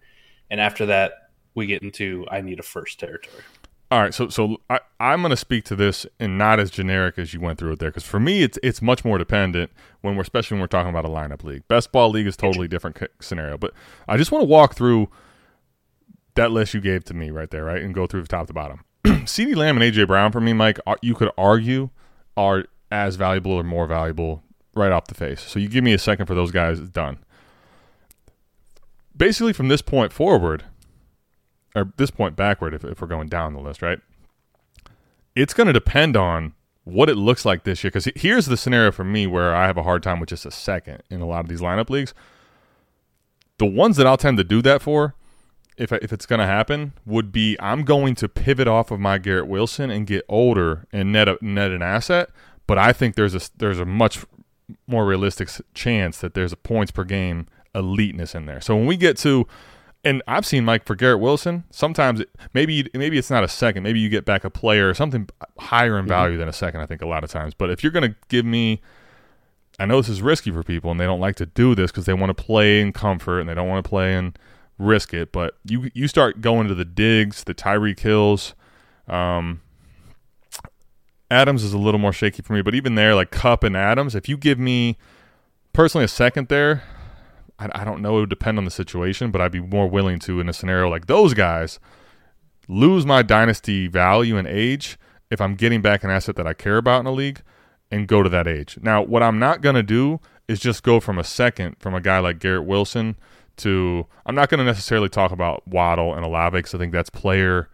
[0.49, 3.43] and after that, we get into I need a first territory.
[3.89, 7.19] All right, so so I, I'm going to speak to this and not as generic
[7.19, 9.69] as you went through it there, because for me it's it's much more dependent
[9.99, 11.67] when we're especially when we're talking about a lineup league.
[11.67, 13.73] Best ball league is totally different c- scenario, but
[14.07, 15.09] I just want to walk through
[16.35, 18.53] that list you gave to me right there, right, and go through the top to
[18.53, 18.85] bottom.
[19.05, 20.05] CeeDee Lamb and A.J.
[20.05, 21.89] Brown for me, Mike, you could argue
[22.37, 24.43] are as valuable or more valuable
[24.75, 25.41] right off the face.
[25.41, 27.19] So you give me a second for those guys, done.
[29.15, 30.63] Basically, from this point forward,
[31.75, 33.99] or this point backward, if, if we're going down the list, right?
[35.35, 37.91] It's going to depend on what it looks like this year.
[37.91, 40.51] Because here's the scenario for me where I have a hard time with just a
[40.51, 42.13] second in a lot of these lineup leagues.
[43.57, 45.15] The ones that I'll tend to do that for,
[45.77, 49.17] if, if it's going to happen, would be I'm going to pivot off of my
[49.17, 52.29] Garrett Wilson and get older and net a, net an asset.
[52.67, 54.25] But I think there's a there's a much
[54.87, 58.61] more realistic chance that there's a points per game eliteness in there.
[58.61, 59.47] So when we get to
[60.03, 61.63] and I've seen Mike for Garrett Wilson.
[61.69, 63.83] Sometimes it, maybe maybe it's not a second.
[63.83, 66.09] Maybe you get back a player or something higher in mm-hmm.
[66.09, 66.81] value than a second.
[66.81, 67.53] I think a lot of times.
[67.53, 68.81] But if you're going to give me,
[69.79, 72.05] I know this is risky for people, and they don't like to do this because
[72.05, 74.37] they want to play in comfort and they don't want to play and
[74.81, 75.31] risk it.
[75.31, 78.55] But you you start going to the Diggs, the Tyreek Hills.
[79.07, 79.61] Um,
[81.29, 84.15] Adams is a little more shaky for me, but even there, like Kupp and Adams,
[84.15, 84.97] if you give me
[85.71, 86.83] personally a second there,
[87.57, 88.17] I, I don't know.
[88.17, 90.89] It would depend on the situation, but I'd be more willing to in a scenario
[90.89, 91.79] like those guys
[92.67, 94.97] lose my dynasty value and age
[95.29, 97.41] if I'm getting back an asset that I care about in a league
[97.89, 98.77] and go to that age.
[98.81, 102.01] Now, what I'm not going to do is just go from a second from a
[102.01, 103.15] guy like Garrett Wilson
[103.61, 107.09] to I'm not going to necessarily talk about Waddle and Olave because I think that's
[107.09, 107.69] player.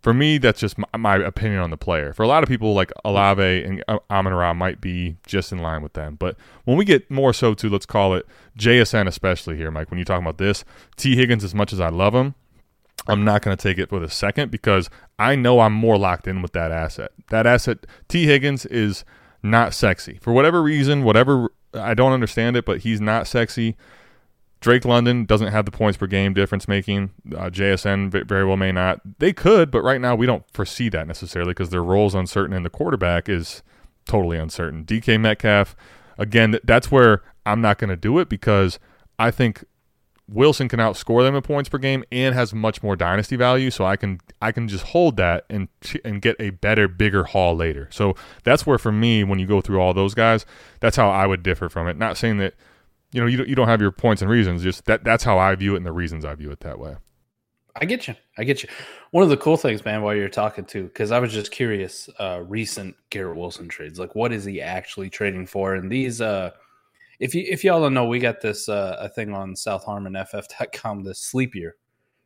[0.00, 2.14] For me, that's just my, my opinion on the player.
[2.14, 5.58] For a lot of people, like Olave and uh, Amon Ra might be just in
[5.58, 6.16] line with them.
[6.16, 8.26] But when we get more so to, let's call it
[8.58, 10.64] JSN, especially here, Mike, when you're talking about this,
[10.96, 11.16] T.
[11.16, 12.34] Higgins, as much as I love him,
[13.06, 16.26] I'm not going to take it for the second because I know I'm more locked
[16.26, 17.12] in with that asset.
[17.28, 18.24] That asset, T.
[18.24, 19.04] Higgins, is
[19.42, 20.18] not sexy.
[20.20, 23.76] For whatever reason, whatever, I don't understand it, but he's not sexy.
[24.60, 27.10] Drake London doesn't have the points per game difference making.
[27.34, 29.00] Uh, JSN very well may not.
[29.18, 32.64] They could, but right now we don't foresee that necessarily because their role's uncertain and
[32.64, 33.62] the quarterback is
[34.04, 34.84] totally uncertain.
[34.84, 35.74] DK Metcalf,
[36.18, 38.78] again, that's where I'm not going to do it because
[39.18, 39.64] I think
[40.28, 43.70] Wilson can outscore them in points per game and has much more dynasty value.
[43.70, 45.68] So I can I can just hold that and
[46.04, 47.88] and get a better, bigger haul later.
[47.90, 50.44] So that's where for me, when you go through all those guys,
[50.80, 51.96] that's how I would differ from it.
[51.96, 52.54] Not saying that
[53.12, 54.62] you know you don't, you don't have your points and reasons.
[54.62, 56.96] Just that that's how I view it and the reasons I view it that way.
[57.76, 58.14] I get you.
[58.36, 58.68] I get you.
[59.10, 62.08] One of the cool things, man, while you're talking too, because I was just curious,
[62.18, 65.74] uh, recent Garrett Wilson trades, like what is he actually trading for?
[65.74, 66.50] And these, uh,
[67.20, 71.14] if you if y'all don't know, we got this uh, a thing on SouthHarmonFF.com, the
[71.14, 71.76] sleepier,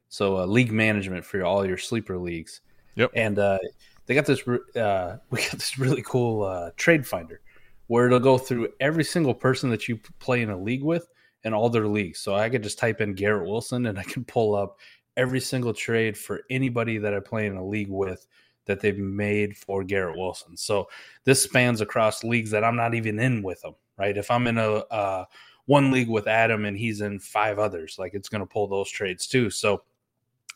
[0.09, 2.61] so uh, league management for all your sleeper leagues.
[2.97, 3.11] Yep.
[3.15, 3.59] And uh,
[4.07, 4.47] they got this.
[4.77, 7.41] Uh, we got this really cool uh, trade finder
[7.87, 11.07] where it'll go through every single person that you play in a league with
[11.45, 12.21] and all their leagues.
[12.21, 14.79] So I could just type in Garrett Wilson and I can pull up
[15.17, 18.27] every single trade for anybody that I play in a league with
[18.67, 20.57] that they've made for Garrett Wilson.
[20.57, 20.89] So
[21.25, 24.17] this spans across leagues that I'm not even in with them, right?
[24.17, 25.25] If I'm in a uh,
[25.67, 28.91] one league with Adam and he's in five others, like it's going to pull those
[28.91, 29.51] trades too.
[29.51, 29.83] So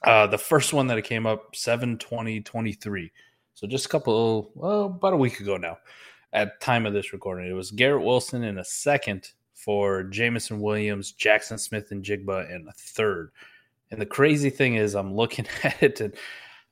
[0.03, 3.13] uh, the first one that it came up 7 20 23.
[3.55, 5.77] So just a couple, well, about a week ago now
[6.33, 7.49] at time of this recording.
[7.49, 13.31] It was Garrett Wilson in a second for Jameson Williams, Jaxon Smith-Njigba in a third.
[13.91, 16.15] And the crazy thing is, I'm looking at it, and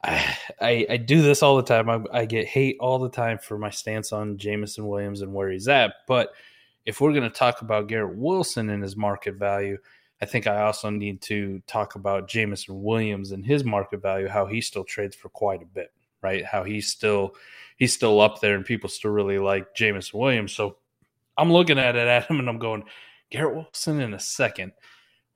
[0.04, 1.88] I, I do this all the time.
[1.88, 5.50] I, I get hate all the time for my stance on Jameson Williams and where
[5.50, 5.94] he's at.
[6.06, 6.32] But
[6.84, 9.78] if we're going to talk about Garrett Wilson and his market value,
[10.22, 14.46] I think I also need to talk about Jameson Williams and his market value, how
[14.46, 15.92] he still trades for quite a bit,
[16.22, 16.44] right?
[16.44, 17.34] How he's still
[17.76, 20.52] he's still up there and people still really like Jameson Williams.
[20.52, 20.76] So
[21.38, 22.84] I'm looking at it at him and I'm going,
[23.30, 24.72] Garrett Wilson in a second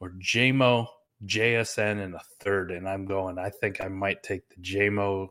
[0.00, 0.86] or JMO
[1.24, 3.38] JSN in a third, and I'm going.
[3.38, 5.28] I think I might take the JMO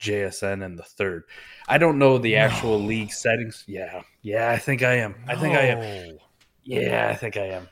[0.00, 1.24] JSN in the third.
[1.68, 2.86] I don't know the actual no.
[2.86, 3.64] league settings.
[3.66, 5.14] Yeah, yeah, I think I am.
[5.26, 5.34] No.
[5.34, 6.18] I think I am.
[6.64, 7.68] Yeah, I think I am.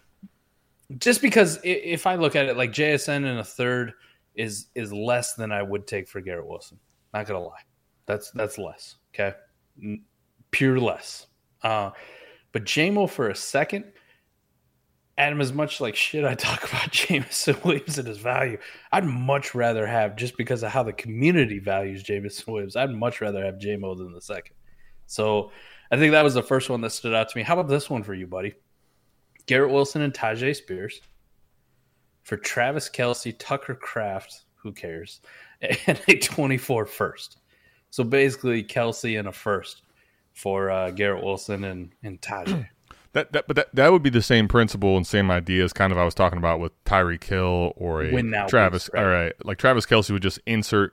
[0.98, 3.94] Just because if I look at it like JSN in a third
[4.34, 6.78] is is less than I would take for Garrett Wilson.
[7.12, 7.62] Not gonna lie,
[8.06, 8.96] that's that's less.
[9.14, 9.36] Okay,
[10.50, 11.26] pure less.
[11.62, 11.90] Uh,
[12.52, 13.84] but JMO for a second
[15.18, 18.58] Adam, as much like shit I talk about Jameson Williams and his value,
[18.92, 22.76] I'd much rather have just because of how the community values Jameson Williams.
[22.76, 24.54] I'd much rather have JMO than the second.
[25.06, 25.52] So
[25.90, 27.44] I think that was the first one that stood out to me.
[27.44, 28.54] How about this one for you, buddy?
[29.46, 31.00] Garrett Wilson and Tyjae Spears
[32.24, 35.20] for Travis Kelce, Tucker Kraft, who cares,
[35.86, 37.38] and a 24 first.
[37.90, 39.82] So basically, Kelce and a first
[40.32, 42.68] for uh, Garrett Wilson and, and Tyjae.
[43.12, 45.90] That, that, but that, that would be the same principle and same idea as kind
[45.90, 48.90] of I was talking about with Tyreek Hill or a now, Travis.
[48.92, 49.02] Right.
[49.02, 50.92] All right, like Travis Kelce would just insert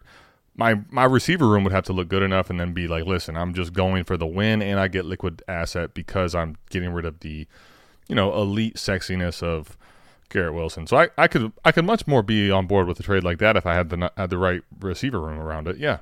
[0.55, 3.35] my my receiver room would have to look good enough and then be like, listen,
[3.35, 7.05] I'm just going for the win and I get liquid asset because I'm getting rid
[7.05, 7.47] of the,
[8.07, 9.77] you know, elite sexiness of
[10.29, 10.87] Garrett Wilson.
[10.87, 13.39] So I, I could I could much more be on board with a trade like
[13.39, 15.77] that if I had the had the right receiver room around it.
[15.77, 15.99] Yeah.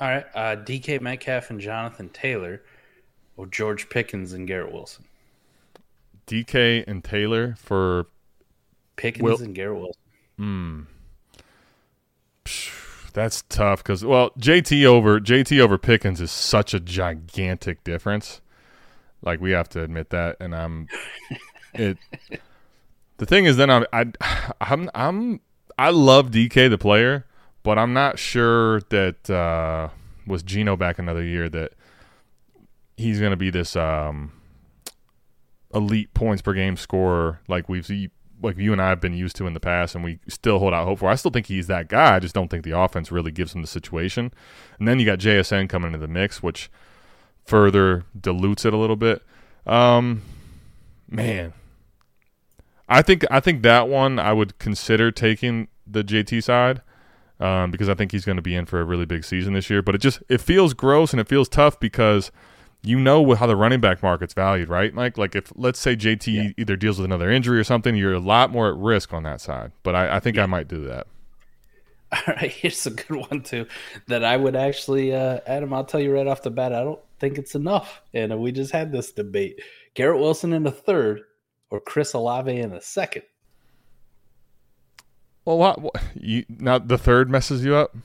[0.00, 2.62] All right, uh, DK Metcalf and Jonathan Taylor
[3.36, 5.04] or George Pickens and Garrett Wilson?
[6.26, 8.06] DK and Taylor for
[8.96, 10.02] Pickens and Garrett Wilson.
[10.36, 10.80] Hmm.
[13.14, 18.42] That's tough because well, JT over JT over Pickens is such a gigantic difference.
[19.22, 20.88] Like we have to admit that, and I'm
[21.74, 21.96] it.
[23.16, 24.06] The thing is, then I'm I,
[24.60, 25.40] I'm I'm
[25.78, 27.24] I love DK the player,
[27.66, 29.88] but I'm not sure that uh,
[30.24, 31.72] was Geno back another year that
[32.96, 34.30] he's going to be this um,
[35.74, 37.90] elite points per game scorer like we've
[38.40, 40.74] like you and I have been used to in the past, and we still hold
[40.74, 41.08] out hope for.
[41.08, 42.14] I still think he's that guy.
[42.14, 44.32] I just don't think the offense really gives him the situation.
[44.78, 46.70] And then you got JSN coming into the mix, which
[47.46, 49.24] further dilutes it a little bit.
[49.66, 50.22] Um,
[51.08, 51.52] man,
[52.88, 56.82] I think I think that one I would consider taking the JT side.
[57.38, 59.68] Um, because I think he's going to be in for a really big season this
[59.68, 59.82] year.
[59.82, 62.30] But it just it feels gross and it feels tough because–
[62.86, 65.18] you know how the running back market's valued, right, Mike?
[65.18, 66.50] Like if let's say JT yeah.
[66.56, 69.40] either deals with another injury or something, you're a lot more at risk on that
[69.40, 69.72] side.
[69.82, 70.44] But I, I think yeah.
[70.44, 71.06] I might do that.
[72.12, 73.66] All right, here's a good one too
[74.06, 75.74] that I would actually, uh, Adam.
[75.74, 78.72] I'll tell you right off the bat, I don't think it's enough, and we just
[78.72, 79.60] had this debate:
[79.94, 81.22] Garrett Wilson in the third
[81.70, 83.22] or Chris Olave in the second.
[85.46, 87.96] Well, what, what you now the third messes you up?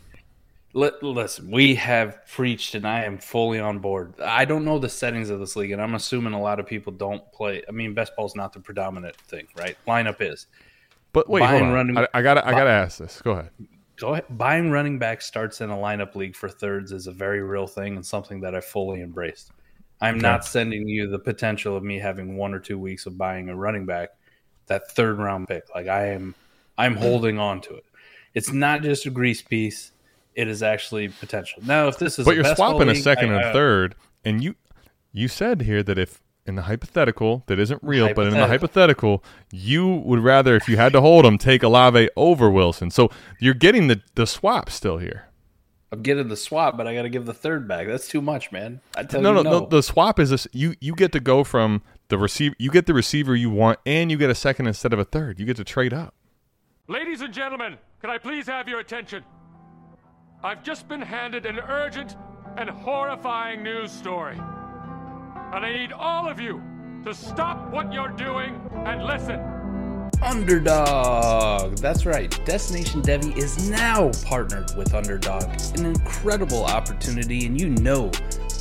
[0.73, 4.13] listen, we have preached, and I am fully on board.
[4.21, 6.93] I don't know the settings of this league, and I'm assuming a lot of people
[6.93, 7.61] don't play.
[7.67, 9.75] I mean, best ball is not the predominant thing, right?
[9.85, 10.47] Lineup is.
[11.11, 11.73] But wait, Buying hold on.
[11.73, 13.21] Running, I, I gotta, I gotta ask this.
[13.21, 13.49] Go ahead.
[13.97, 14.25] Go ahead.
[14.29, 17.95] Buying running back starts in a lineup league for thirds is a very real thing
[17.95, 19.51] and something that I fully embraced.
[19.99, 20.21] I'm okay.
[20.21, 23.55] not sending you the potential of me having one or two weeks of buying a
[23.55, 24.09] running back,
[24.67, 25.63] that third round pick.
[25.75, 26.33] Like I am,
[26.77, 27.85] I'm holding on to it.
[28.33, 29.91] It's not just a grease piece
[30.35, 31.61] it is actually potential.
[31.65, 34.55] Now, if this is but you're swapping a second I, and third, and you
[35.11, 39.23] you said here that if in the hypothetical that isn't real, but in the hypothetical,
[39.51, 42.91] you would rather if you had to hold him take Olave over Wilson.
[42.91, 43.09] So
[43.39, 45.25] you're getting the the swap still here.
[45.93, 47.85] I'm getting the swap, but I got to give the third back.
[47.85, 48.79] That's too much, man.
[48.95, 49.65] I tell no, you, no, no.
[49.65, 52.93] The swap is this: you you get to go from the receiver, you get the
[52.93, 55.39] receiver you want, and you get a second instead of a third.
[55.39, 56.15] You get to trade up.
[56.91, 59.23] Ladies and gentlemen, can I please have your attention?
[60.43, 62.17] I've just been handed an urgent
[62.57, 64.35] and horrifying news story.
[64.35, 66.61] And I need all of you
[67.05, 69.39] to stop what you're doing and listen.
[70.21, 71.77] Underdog.
[71.77, 72.29] That's right.
[72.43, 75.45] Destination Devy is now partnered with Underdog.
[75.77, 78.11] An incredible opportunity, and you know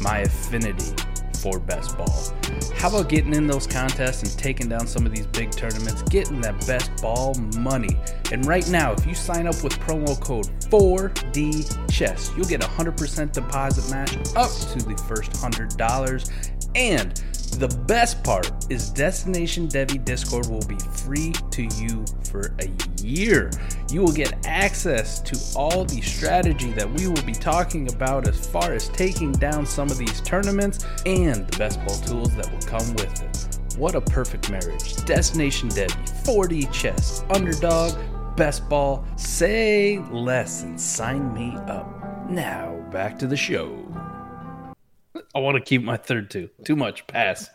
[0.02, 0.94] my affinity
[1.40, 2.34] for best ball.
[2.74, 6.40] How about getting in those contests and taking down some of these big tournaments, getting
[6.42, 7.96] that best ball money?
[8.32, 12.68] And right now, if you sign up with promo code 4D Chess, you'll get a
[12.68, 16.30] 100% deposit match up to the first $100.
[16.74, 17.16] And
[17.58, 22.89] the best part is Destination Devy Discord will be free to you for a year.
[23.02, 23.50] You
[23.92, 28.72] will get access to all the strategy that we will be talking about as far
[28.72, 32.94] as taking down some of these tournaments and the best ball tools that will come
[32.94, 33.78] with it.
[33.78, 34.96] What a perfect marriage.
[35.04, 37.96] Destination Devy, 4D chess, underdog,
[38.36, 42.28] best ball, say less and sign me up.
[42.28, 43.76] Now, back to the show.
[45.34, 46.50] I want to keep my third two.
[46.64, 47.06] Too much.
[47.06, 47.50] Pass.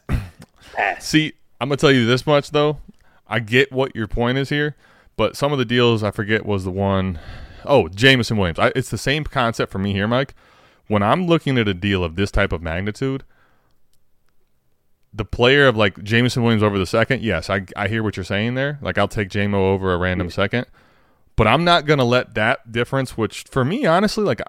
[0.74, 1.06] Pass.
[1.06, 2.80] See, I'm gonna tell you this much though.
[3.28, 4.76] I get what your point is here,
[5.18, 7.20] but some of the deals I forget was the one
[7.66, 8.60] oh Jameson Williams.
[8.60, 10.34] I, it's the same concept for me here, Mike.
[10.88, 13.24] When I'm looking at a deal of this type of magnitude,
[15.14, 18.24] the player of like Jameson Williams over the second, yes, I I hear what you're
[18.24, 18.78] saying there.
[18.82, 20.68] Like I'll take JMO over a random second,
[21.36, 24.42] but I'm not gonna let that difference, which for me honestly, like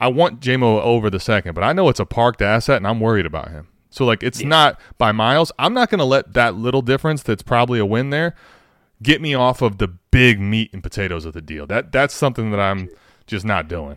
[0.00, 3.00] I want JMO over the second, but I know it's a parked asset and I'm
[3.00, 3.68] worried about him.
[3.90, 4.48] So like it's yeah.
[4.48, 5.50] not by miles.
[5.58, 8.34] I'm not gonna let that little difference that's probably a win there
[9.04, 11.66] get me off of the big meat and potatoes of the deal.
[11.66, 12.90] That that's something that I'm
[13.26, 13.96] just not doing.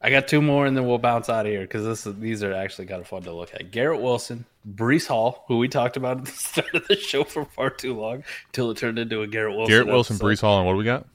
[0.00, 2.52] I got two more, and then we'll bounce out of here because this these are
[2.52, 3.72] actually kind of fun to look at.
[3.72, 7.44] Garrett Wilson, Breece Hall, who we talked about at the start of the show for
[7.44, 9.72] far too long until it turned into a Garrett Wilson.
[9.72, 10.26] Garrett Wilson, episode.
[10.26, 11.06] Breece Hall, and what do we got?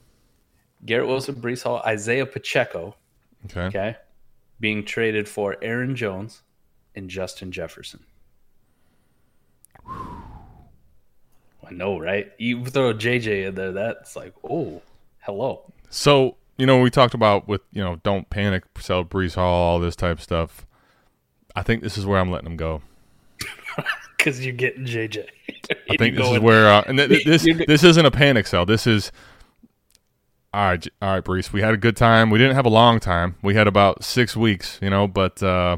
[0.86, 2.96] Garrett Wilson, Breece Hall, Isaiah Pacheco.
[3.46, 3.62] Okay.
[3.62, 3.96] Okay.
[4.60, 6.42] Being traded for Aaron Jones
[6.94, 8.02] and Justin Jefferson.
[11.68, 12.32] I know, right?
[12.38, 14.82] You throw JJ in there, that's like, oh,
[15.22, 15.72] hello.
[15.90, 19.80] So you know, we talked about with you know, don't panic, sell Breece Hall, all
[19.80, 20.66] this type of stuff.
[21.56, 22.82] I think this is where I'm letting them go
[24.18, 25.28] because you're getting JJ.
[25.90, 28.66] I think this is where, uh, and th- th- this this isn't a panic sell.
[28.66, 29.12] This is
[30.54, 31.52] all right, all right, Breece.
[31.52, 32.30] We had a good time.
[32.30, 33.36] We didn't have a long time.
[33.42, 35.08] We had about six weeks, you know.
[35.08, 35.78] But uh,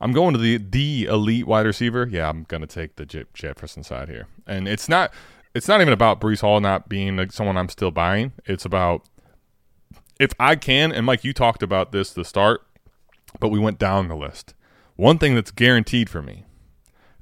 [0.00, 2.08] I'm going to the the elite wide receiver.
[2.10, 5.12] Yeah, I'm gonna take the J- Jefferson side here, and it's not
[5.54, 8.32] it's not even about Breece Hall not being like someone I'm still buying.
[8.46, 9.02] It's about
[10.18, 12.62] if I can, and Mike, you talked about this the start,
[13.40, 14.54] but we went down the list.
[14.96, 16.44] One thing that's guaranteed for me,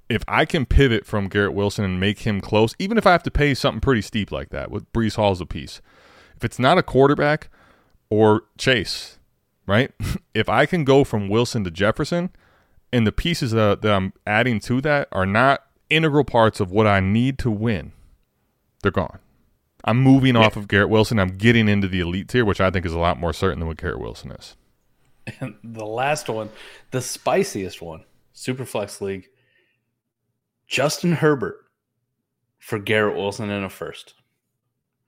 [0.09, 3.23] if I can pivot from Garrett Wilson and make him close, even if I have
[3.25, 5.81] to pay something pretty steep like that with Breece Hall's a piece,
[6.37, 7.51] if it's not a quarterback
[8.11, 9.19] or Chase,
[9.67, 9.93] right?
[10.35, 12.31] if I can go from Wilson to Jefferson,
[12.93, 16.87] and the pieces that, that I'm adding to that are not integral parts of what
[16.87, 17.93] I need to win,
[18.83, 19.19] they're gone.
[19.85, 20.43] I'm moving yeah.
[20.43, 21.19] off of Garrett Wilson.
[21.19, 23.69] I'm getting into the elite tier, which I think is a lot more certain than
[23.69, 24.57] what Garrett Wilson is.
[25.41, 26.49] And the last one,
[26.91, 29.29] the spiciest one, Superflex League,
[30.67, 31.57] Justin Herbert
[32.59, 34.15] for Garrett Wilson in a first.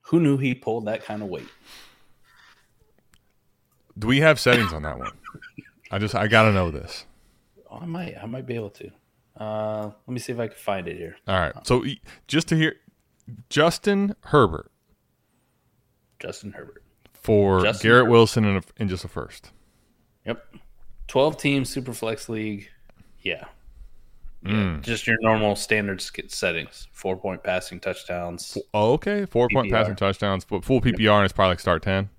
[0.05, 1.47] Who knew he pulled that kind of weight?
[3.97, 5.11] Do we have settings on that one?
[5.91, 7.05] I just I gotta know this.
[7.71, 8.91] Oh, I might I might be able to.
[9.37, 11.15] Uh, let me see if I can find it here.
[11.27, 11.53] All right.
[11.65, 11.85] So
[12.27, 12.75] just to hear,
[13.49, 14.71] Justin Herbert.
[16.19, 16.83] Justin Herbert.
[17.13, 18.11] For Justin Garrett Herbert.
[18.11, 19.51] Wilson in, a, in just a first.
[20.25, 20.43] Yep.
[21.07, 22.69] 12 team super flex League.
[23.21, 23.45] Yeah.
[24.43, 24.51] yeah.
[24.51, 24.81] Mm.
[24.81, 26.87] Just your normal standard settings.
[26.91, 28.57] Four point passing touchdowns.
[28.73, 29.25] Oh, okay.
[29.25, 29.53] Four PPR.
[29.53, 30.45] point passing touchdowns.
[30.45, 31.13] But full PPR yep.
[31.13, 32.09] and it's probably like start 10.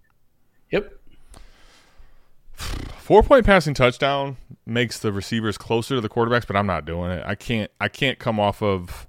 [2.54, 7.10] Four point passing touchdown makes the receivers closer to the quarterbacks, but I'm not doing
[7.10, 7.22] it.
[7.26, 9.08] I can't I can't come off of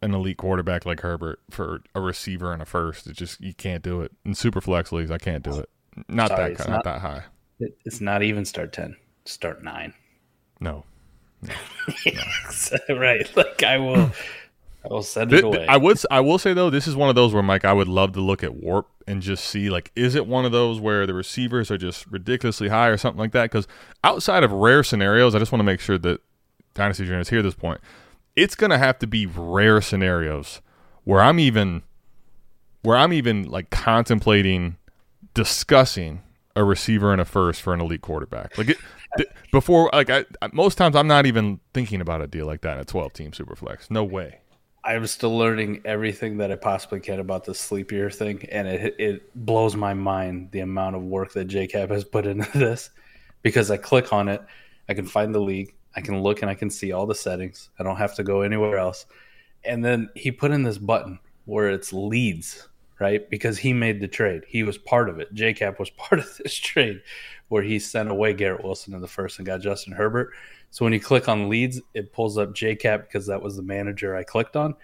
[0.00, 3.06] an elite quarterback like Herbert for a receiver and a first.
[3.06, 5.10] It just you can't do it in super flex leagues.
[5.10, 5.68] I can't do it.
[6.08, 7.24] Not Sorry, that not, not, that high.
[7.84, 8.96] It's not even start ten.
[9.24, 9.92] Start nine.
[10.60, 10.84] No.
[11.42, 11.54] no.
[12.88, 12.96] no.
[12.96, 13.36] right.
[13.36, 14.10] Like I will.
[14.84, 15.66] I will send it away.
[15.66, 15.98] I would.
[16.10, 18.20] I will say though, this is one of those where Mike, I would love to
[18.20, 21.70] look at WARP and just see like, is it one of those where the receivers
[21.70, 23.50] are just ridiculously high or something like that?
[23.50, 23.66] Because
[24.04, 26.20] outside of rare scenarios, I just want to make sure that
[26.74, 27.80] Dynasty Journalists hear this point
[28.38, 30.62] it's going to have to be rare scenarios
[31.04, 31.82] where I'm even
[32.82, 34.76] where I'm even like contemplating
[35.34, 36.22] discussing
[36.54, 38.56] a receiver and a first for an elite quarterback.
[38.56, 38.78] Like it,
[39.16, 42.74] th- before, like I, most times I'm not even thinking about a deal like that
[42.74, 43.90] in a 12 team super flex.
[43.90, 44.40] No way.
[44.88, 49.44] I'm still learning everything that I possibly can about the sleepier thing, and it it
[49.44, 52.88] blows my mind the amount of work that JCap has put into this.
[53.42, 54.42] Because I click on it,
[54.88, 57.68] I can find the league, I can look and I can see all the settings.
[57.78, 59.04] I don't have to go anywhere else.
[59.62, 62.68] And then he put in this button where it's leads,
[62.98, 63.28] right?
[63.28, 64.44] Because he made the trade.
[64.48, 65.34] He was part of it.
[65.34, 67.02] JCap was part of this trade
[67.48, 70.32] where he sent away Garrett Wilson in the first and got Justin Herbert.
[70.70, 74.14] So when you click on leads, it pulls up JCap because that was the manager
[74.14, 74.74] I clicked on.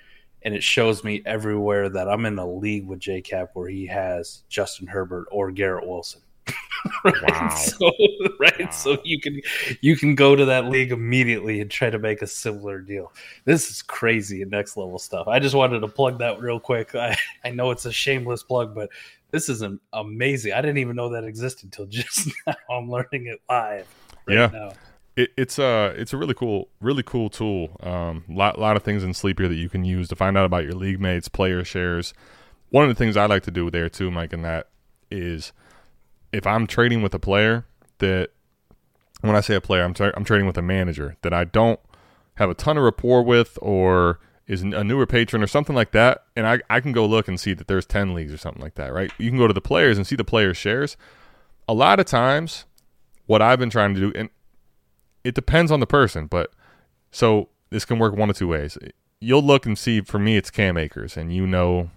[0.42, 4.42] And it shows me everywhere that I'm in a league with JCap where he has
[4.48, 6.20] Justin Herbert or Garrett Wilson.
[7.04, 7.14] right?
[7.28, 7.48] Wow.
[7.54, 7.90] So,
[8.38, 8.60] right.
[8.60, 8.70] Wow.
[8.70, 9.40] So you can
[9.80, 13.12] you can go to that league immediately and try to make a similar deal.
[13.44, 15.26] This is crazy and next level stuff.
[15.28, 16.94] I just wanted to plug that real quick.
[16.94, 18.90] I, I know it's a shameless plug, but
[19.30, 20.52] this is an amazing.
[20.52, 22.54] I didn't even know that existed until just now.
[22.70, 23.86] I'm learning it live.
[24.26, 24.50] Right yeah.
[24.52, 24.72] Now.
[25.16, 27.76] It, it's a it's a really cool really cool tool.
[27.80, 30.64] Um, lot lot of things in Sleepier that you can use to find out about
[30.64, 32.14] your league mates, player shares.
[32.70, 34.68] One of the things I like to do there too, Mike, and that
[35.10, 35.52] is
[36.32, 37.64] if I'm trading with a player
[37.98, 38.30] that
[39.20, 41.80] when I say a player, I'm tra- I'm trading with a manager that I don't
[42.34, 46.24] have a ton of rapport with or is a newer patron or something like that,
[46.36, 48.74] and I, I can go look and see that there's 10 leagues or something like
[48.74, 49.10] that, right?
[49.16, 50.96] You can go to the players and see the players' shares.
[51.66, 52.66] A lot of times,
[53.24, 54.28] what I've been trying to do, and
[55.24, 56.52] it depends on the person, but
[57.10, 58.78] so this can work one of two ways.
[59.20, 61.90] You'll look and see, for me, it's Cam Akers, and you know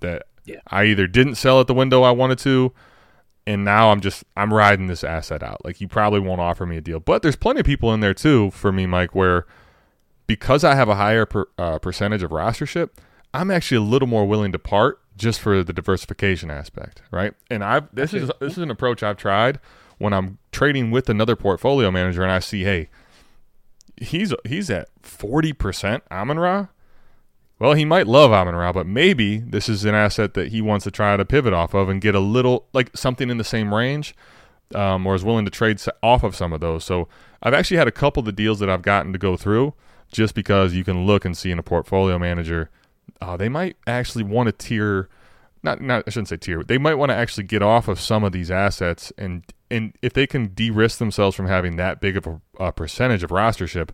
[0.00, 0.60] that yeah.
[0.68, 2.72] I either didn't sell at the window I wanted to,
[3.46, 5.64] and now I'm just I'm riding this asset out.
[5.64, 8.14] Like you probably won't offer me a deal, but there's plenty of people in there
[8.14, 9.46] too for me, Mike, where
[10.26, 12.90] because I have a higher per, uh, percentage of rostership,
[13.34, 17.34] I'm actually a little more willing to part just for the diversification aspect, right?
[17.50, 19.60] And I've this is this is an approach I've tried
[20.02, 22.88] when I'm trading with another portfolio manager and I see, hey,
[23.96, 26.66] he's he's at 40% Amon Ra.
[27.60, 30.82] Well, he might love Amon Ra, but maybe this is an asset that he wants
[30.84, 33.72] to try to pivot off of and get a little like something in the same
[33.72, 34.16] range,
[34.74, 36.84] um, or is willing to trade off of some of those.
[36.84, 37.06] So
[37.40, 39.72] I've actually had a couple of the deals that I've gotten to go through
[40.10, 42.70] just because you can look and see in a portfolio manager,
[43.20, 45.08] uh, they might actually want to tier.
[45.62, 46.64] Not, not I shouldn't say tier.
[46.64, 50.12] They might want to actually get off of some of these assets, and and if
[50.12, 53.90] they can de-risk themselves from having that big of a, a percentage of rostership,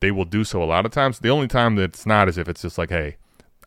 [0.00, 1.18] they will do so a lot of times.
[1.18, 3.16] The only time that it's not is if it's just like, hey,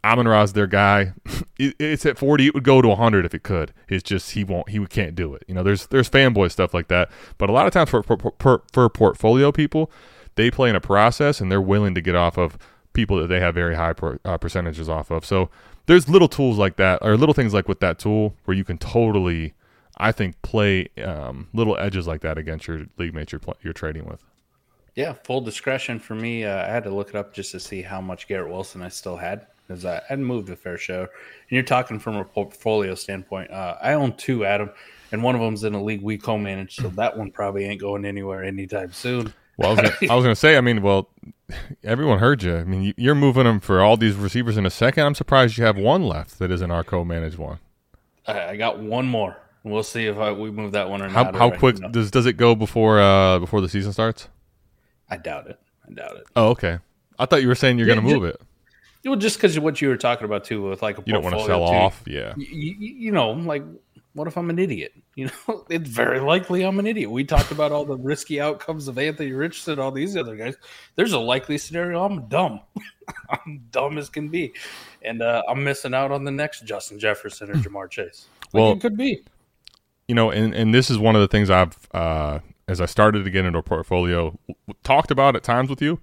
[0.04, 1.14] Amon Ra's their guy.
[1.60, 2.48] it's at 40.
[2.48, 3.74] It would go to 100 if it could.
[3.88, 4.70] It's just he won't.
[4.70, 5.44] He can't do it.
[5.48, 7.10] You know, there's there's fanboy stuff like that.
[7.38, 9.92] But a lot of times for for, for, for portfolio people,
[10.36, 12.58] they play in a process and they're willing to get off of
[12.94, 15.26] people that they have very high per, uh, percentages off of.
[15.26, 15.50] So
[15.86, 18.78] there's little tools like that, or little things like with that tool where you can
[18.78, 19.54] totally,
[20.00, 24.06] I think, play um, little edges like that against your league mates you're, you're trading
[24.06, 24.24] with.
[24.96, 26.46] Yeah, full discretion for me.
[26.46, 28.90] Uh, I had to look it up just to see how much Garrett Wilson I
[28.90, 31.02] still had because I had moved a fair share.
[31.02, 31.10] And
[31.52, 33.52] you're talking from a portfolio standpoint.
[33.52, 34.72] Uh, I own two, Adam,
[35.12, 38.04] and one of them's in a league we co-manage, so that one probably ain't going
[38.06, 39.34] anywhere anytime soon.
[39.58, 41.10] Well, I was, was gonna say, I mean, well,
[41.84, 42.56] everyone heard you.
[42.56, 45.06] I mean, you're moving them for all these receivers in a second.
[45.06, 47.60] I'm surprised you have one left that isn't our co-managed one.
[48.26, 49.38] I got one more.
[49.64, 51.36] We'll see if I, we move that one or how, not.
[51.36, 54.30] How quick does does it go before uh, before the season starts?
[55.10, 55.60] I doubt it.
[55.88, 56.24] I doubt it.
[56.36, 56.80] Oh, okay.
[57.18, 58.40] I thought you were saying you're yeah, going to move it.
[59.06, 61.24] Well, just because of what you were talking about too, with like a you don't
[61.24, 61.74] want to sell too.
[61.74, 62.34] off, yeah.
[62.38, 63.64] You, you, know, like
[64.14, 64.94] what if I'm an idiot?
[65.20, 67.12] You know, it's very likely I'm an idiot.
[67.12, 70.56] We talked about all the risky outcomes of Anthony Richardson, all these other guys.
[70.96, 72.62] There's a likely scenario I'm dumb.
[73.30, 74.54] I'm dumb as can be,
[75.02, 78.28] and uh, I'm missing out on the next Justin Jefferson or Ja'Marr Chase.
[78.54, 79.22] Like well, it could be.
[80.10, 83.26] You know, and and this is one of the things I've uh, as I started
[83.26, 84.40] to get into a portfolio,
[84.82, 86.00] talked about at times with you.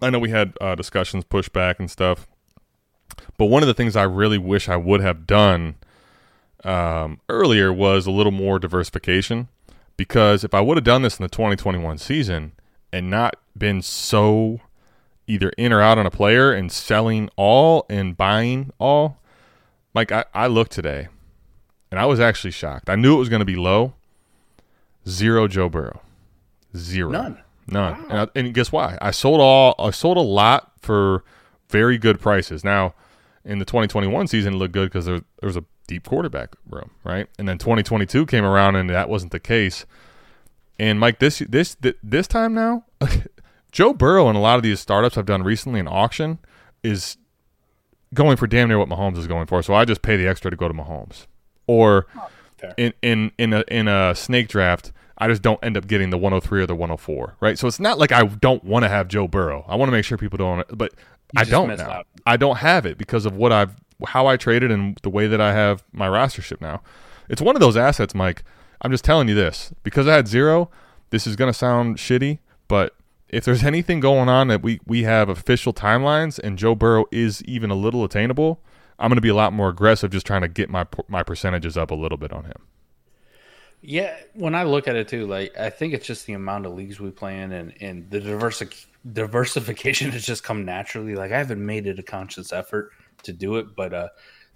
[0.00, 2.26] I know we had uh, discussions, pushback, and stuff.
[3.36, 5.74] But one of the things I really wish I would have done
[6.64, 9.48] um, earlier was a little more diversification.
[9.98, 12.52] Because if I would have done this in the 2021 season
[12.90, 14.60] and not been so
[15.26, 19.18] either in or out on a player and selling all and buying all,
[19.92, 21.08] like I, I looked today
[21.94, 22.90] and I was actually shocked.
[22.90, 23.94] I knew it was going to be low
[25.08, 26.00] Zero Joe Burrow.
[26.76, 27.08] Zero.
[27.08, 27.38] None.
[27.68, 27.92] None.
[27.92, 28.06] Wow.
[28.10, 28.98] And, I, and guess why?
[29.00, 29.76] I sold all.
[29.78, 31.22] I sold a lot for
[31.68, 32.64] very good prices.
[32.64, 32.94] Now,
[33.44, 36.90] in the 2021 season, it looked good because there, there was a deep quarterback room,
[37.04, 37.28] right?
[37.38, 39.86] And then 2022 came around, and that wasn't the case.
[40.80, 42.86] And Mike, this this this time now,
[43.70, 46.40] Joe Burrow and a lot of these startups I've done recently in auction
[46.82, 47.18] is
[48.12, 49.62] going for damn near what Mahomes is going for.
[49.62, 51.28] So I just pay the extra to go to Mahomes.
[51.66, 52.06] Or
[52.76, 56.18] in in in a in a snake draft, I just don't end up getting the
[56.18, 57.58] 103 or the 104, right?
[57.58, 59.64] So it's not like I don't want to have Joe Burrow.
[59.68, 60.92] I want to make sure people don't, but
[61.34, 61.90] you I don't now.
[61.90, 62.06] Out.
[62.26, 63.74] I don't have it because of what I've
[64.06, 66.82] how I traded and the way that I have my rostership now.
[67.28, 68.44] It's one of those assets, Mike.
[68.82, 70.70] I'm just telling you this because I had zero.
[71.10, 72.94] This is going to sound shitty, but
[73.28, 77.42] if there's anything going on that we we have official timelines and Joe Burrow is
[77.44, 78.60] even a little attainable,
[78.98, 81.76] I'm going to be a lot more aggressive, just trying to get my my percentages
[81.76, 82.66] up a little bit on him.
[83.82, 86.74] Yeah, when I look at it too, like I think it's just the amount of
[86.74, 91.14] leagues we play in, and and the diversi- diversification has just come naturally.
[91.14, 92.92] Like I haven't made it a conscious effort
[93.24, 94.08] to do it, but uh,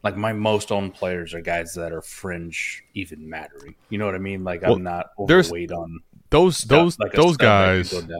[0.03, 3.75] like my most owned players are guys that are fringe even mattering.
[3.91, 4.45] You know what I mean?
[4.45, 8.19] Like Well, I'm not overweight on those those like those stud that could guys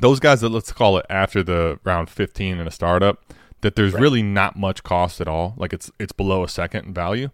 [0.00, 3.22] those guys that let's call it after the round 15 in a startup
[3.62, 4.00] that there's Right.
[4.02, 5.54] really not much cost at all.
[5.56, 7.30] Like it's it's below a second in value.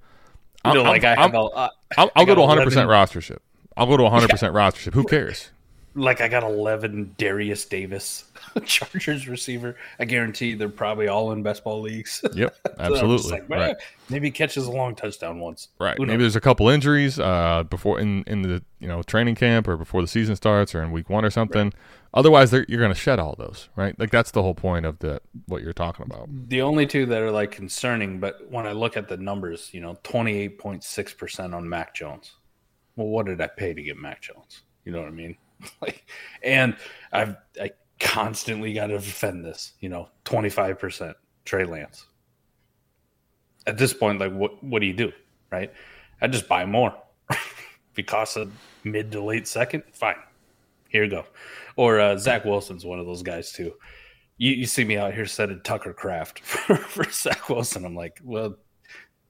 [0.64, 1.68] You know, I'm- like I I'm- have a, uh,
[1.98, 3.38] I'll, I I'll go to 100 percent 11 rostership.
[3.76, 4.94] I'll go to 100 percent rostership.
[4.94, 5.50] Who cares
[5.94, 8.24] like I got eleven Derius Davis
[8.64, 9.76] Chargers receiver.
[9.98, 12.24] I guarantee they're probably all in best ball leagues.
[12.34, 15.68] yep So absolutely like, right "Eh, Maybe catches a long touchdown once.
[15.78, 19.66] right maybe there's a couple injuries uh before in in the you know training camp
[19.68, 21.72] or before the season starts or in week one or something
[22.12, 25.20] otherwise you're going to shed all those right like that's the whole point of the
[25.46, 28.96] what you're talking about The only two that are like concerning, but when I look
[28.96, 32.32] at the numbers, you know, twenty eight point six percent on Mac Jones.
[32.96, 34.62] Well, what did I pay to get Mac Jones?
[34.84, 35.36] You know what I mean?
[35.82, 36.06] like,
[36.42, 36.76] and
[37.12, 39.72] I've I constantly got to defend this.
[39.80, 42.06] You know, twenty five percent Trey Lance.
[43.66, 45.12] At this point, like, what what do you do?
[45.50, 45.72] Right?
[46.20, 46.94] I just buy more.
[47.94, 48.50] because of
[48.84, 50.16] mid to late second, fine.
[50.88, 51.24] Here you go.
[51.76, 53.72] Or uh, Zach Wilson's one of those guys too
[54.42, 57.84] you, you see me out here setting Tucker Kraft for, for Zach Wilson.
[57.84, 58.56] I'm like, well,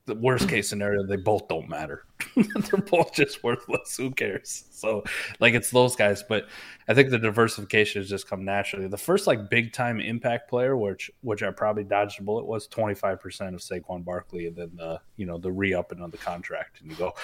[0.06, 2.04] the worst case scenario, they both don't matter.
[2.36, 3.96] They're both just worthless.
[3.96, 4.64] Who cares?
[4.70, 5.04] So,
[5.38, 6.24] like, it's those guys.
[6.28, 6.48] But
[6.88, 8.88] I think the diversification has just come naturally.
[8.88, 12.66] The first like big time impact player, which which I probably dodged a bullet, was
[12.66, 16.18] 25 percent of Saquon Barkley, and then the you know the re upping of the
[16.18, 17.14] contract, and you go.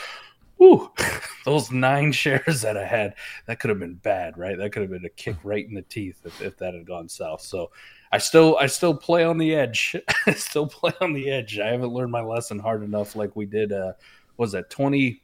[0.60, 0.90] Ooh,
[1.44, 3.14] those nine shares that I had,
[3.46, 4.58] that could have been bad, right?
[4.58, 7.08] That could have been a kick right in the teeth if, if that had gone
[7.08, 7.42] south.
[7.42, 7.70] So
[8.12, 9.96] I still I still play on the edge.
[10.26, 11.58] I still play on the edge.
[11.58, 13.92] I haven't learned my lesson hard enough like we did uh
[14.36, 15.20] was that 20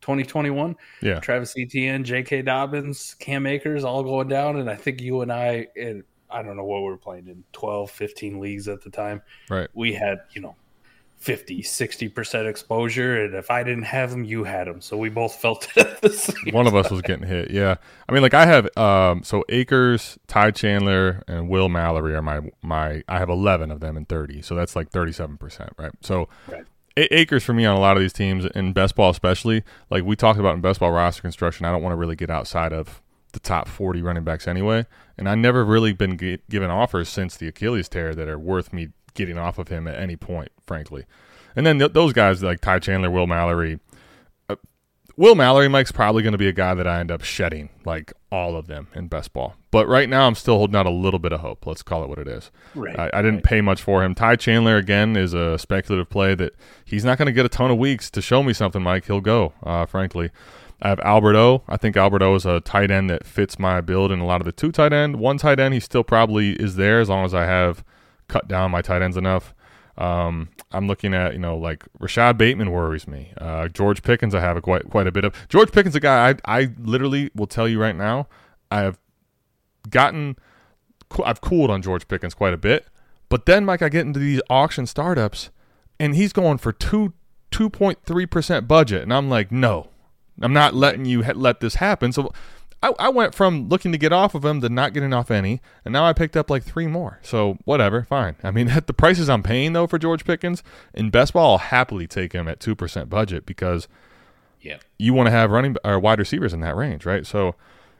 [0.00, 0.76] 2021?
[1.02, 2.42] yeah Travis Etienne, J.K.
[2.42, 6.56] Dobbins, Cam Akers all going down and I think you and I and I don't
[6.56, 9.22] know what we were playing in 12, 15 leagues at the time.
[9.48, 10.56] right We had, you know,
[11.18, 14.80] 50, 60% exposure and if I didn't have them, you had them.
[14.80, 17.50] So we both felt it at the same one of us was getting hit.
[17.50, 17.76] Yeah,
[18.08, 22.40] I mean, like I have um, so Akers, Ty Chandler, and Will Mallory are my
[22.62, 23.02] my.
[23.08, 25.92] I have eleven of them in thirty, so that's like thirty seven percent, right?
[26.00, 26.28] So.
[26.50, 26.64] Right.
[26.96, 30.02] A- Akers for me on a lot of these teams in best ball, especially like
[30.02, 31.64] we talked about in best ball roster construction.
[31.64, 33.00] I don't want to really get outside of
[33.32, 34.84] the top 40 running backs anyway.
[35.16, 38.72] And I never really been gi- given offers since the Achilles tear that are worth
[38.72, 41.04] me getting off of him at any point, frankly.
[41.56, 43.80] And then th- those guys like Ty Chandler, Will Mallory,
[45.18, 48.12] Will Mallory, Mike's probably going to be a guy that I end up shedding, like
[48.30, 49.56] all of them in best ball.
[49.72, 51.66] But right now, I'm still holding out a little bit of hope.
[51.66, 52.52] Let's call it what it is.
[52.76, 54.14] Right, I, I didn't pay much for him.
[54.14, 56.54] Ty Chandler, again, is a speculative play that
[56.84, 59.06] he's not going to get a ton of weeks to show me something, Mike.
[59.06, 60.30] He'll go, uh, frankly.
[60.80, 61.64] I have Albert O.
[61.66, 64.40] I think Albert O is a tight end that fits my build in a lot
[64.40, 65.16] of the two tight end.
[65.16, 67.82] One tight end, he still probably is there as long as I have
[68.28, 69.54] cut down my tight ends enough.
[69.96, 73.32] Um, I'm looking at you know like Rashod Bateman worries me.
[73.36, 75.34] Uh, George Pickens I have a quite quite a bit of.
[75.48, 78.28] George Pickens a guy I I literally will tell you right now
[78.70, 78.98] I have
[79.90, 80.36] gotten
[81.24, 82.86] I've cooled on George Pickens quite a bit,
[83.28, 85.50] but then Mike I get into these auction startups
[85.98, 87.14] and he's going for two
[87.50, 89.88] two point three percent budget and I'm like no,
[90.40, 92.12] I'm not letting you ha- let this happen.
[92.12, 92.32] So.
[92.82, 95.60] I, I went from looking to get off of him to not getting off any,
[95.84, 97.18] and now I picked up like three more.
[97.22, 98.36] So whatever, fine.
[98.44, 100.62] I mean, at the prices I'm paying though for George Pickens
[100.94, 103.88] in best ball, I'll happily take him at two percent budget because
[104.60, 104.78] Yeah.
[104.98, 107.26] you want to have running or wide receivers in that range, right?
[107.26, 107.54] So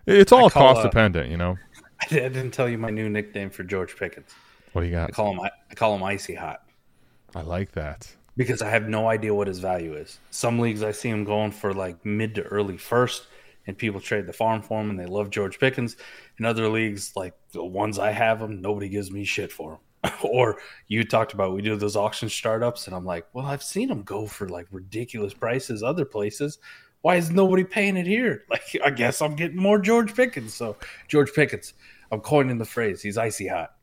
[0.07, 1.59] it's all cost uh, dependent, you know.
[2.01, 4.31] I didn't tell you my new nickname for George Pickens.
[4.73, 5.13] What do you I got?
[5.13, 6.63] call him I call him icy hot
[7.35, 8.15] I like that.
[8.37, 10.21] because I have no idea what his value is.
[10.31, 13.27] Some leagues I see him going for like mid to early first,
[13.69, 15.97] and people trade the farm for him and they love George Pickens.
[16.39, 20.13] In other leagues, like the ones I have him, nobody gives me shit for him.
[20.23, 23.89] or you talked about we do those auction startups, and I'm like, well, I've seen
[23.89, 26.59] them go for like ridiculous prices other places.
[27.03, 28.45] Why is nobody paying it here?
[28.51, 30.55] Like, I guess I'm getting more George Pickens.
[30.55, 30.77] So
[31.07, 31.75] George Pickens,
[32.11, 33.03] I'm coining the phrase.
[33.03, 33.75] He's icy hot.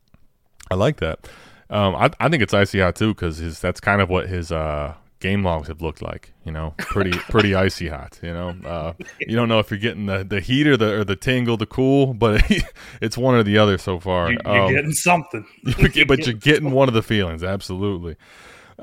[0.72, 1.28] I like that.
[1.70, 4.52] Um, I, I think it's icy hot too because his that's kind of what his
[4.52, 6.34] uh, game logs have looked like.
[6.44, 8.20] You know, pretty pretty icy hot.
[8.22, 11.04] You know, uh, you don't know if you're getting the, the heat or the or
[11.04, 12.44] the tingle, the cool, but
[13.02, 14.32] it's one or the other so far.
[14.32, 15.46] You, you're Um, getting something.
[15.64, 18.16] you get- but you're getting one of the feelings, absolutely.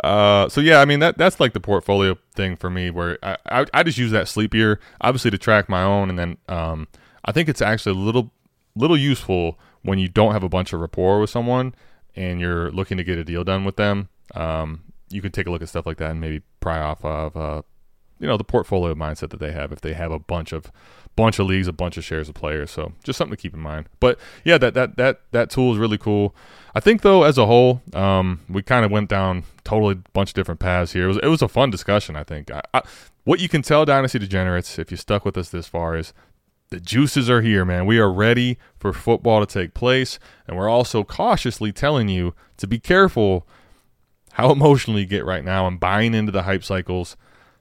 [0.03, 3.37] Uh, so yeah, I mean that that's like the portfolio thing for me, where I,
[3.47, 6.89] I, I just use that Sleeper, obviously to track my own, and then um,
[7.27, 8.33] I think it's actually a little
[8.75, 11.75] little useful when you don't have a bunch of rapport with someone
[12.17, 14.09] and you're looking to get a deal done with them.
[14.35, 14.83] Um,
[15.13, 17.63] you can take a look at stuff like that and maybe pry off of uh,
[18.19, 20.71] you know the portfolio mindset that they have if they have a bunch of
[21.17, 22.71] bunch of leagues, a bunch of shares of players.
[22.71, 23.89] So just something to keep in mind.
[24.01, 26.35] But yeah, that that that that tool is really cool.
[26.75, 30.35] I think though, as a whole, um, we kind of went down totally bunch of
[30.35, 31.05] different paths here.
[31.05, 32.17] It was it was a fun discussion.
[32.17, 32.51] I think.
[32.51, 32.83] I, I,
[33.25, 36.13] what you can tell Dynasty Degenerates, if you stuck with us this far, is
[36.71, 37.87] the juices are here, man.
[37.87, 42.67] We are ready for football to take place, and we're also cautiously telling you to
[42.67, 43.47] be careful
[44.33, 47.17] how emotional you get right now and buying into the hype cycles.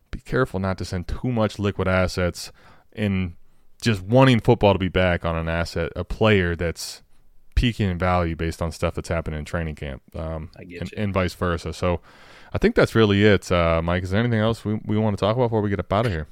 [0.09, 2.51] Be careful not to send too much liquid assets
[2.93, 3.35] in
[3.81, 7.01] just wanting football to be back on an asset, a player that's
[7.55, 11.33] peaking in value based on stuff that's happening in training camp, um, and, and, vice
[11.33, 11.73] versa.
[11.73, 11.99] So
[12.53, 13.51] I think that's really it.
[13.51, 15.79] Uh, Mike, is there anything else we, we want to talk about before we get
[15.79, 16.27] up out of here?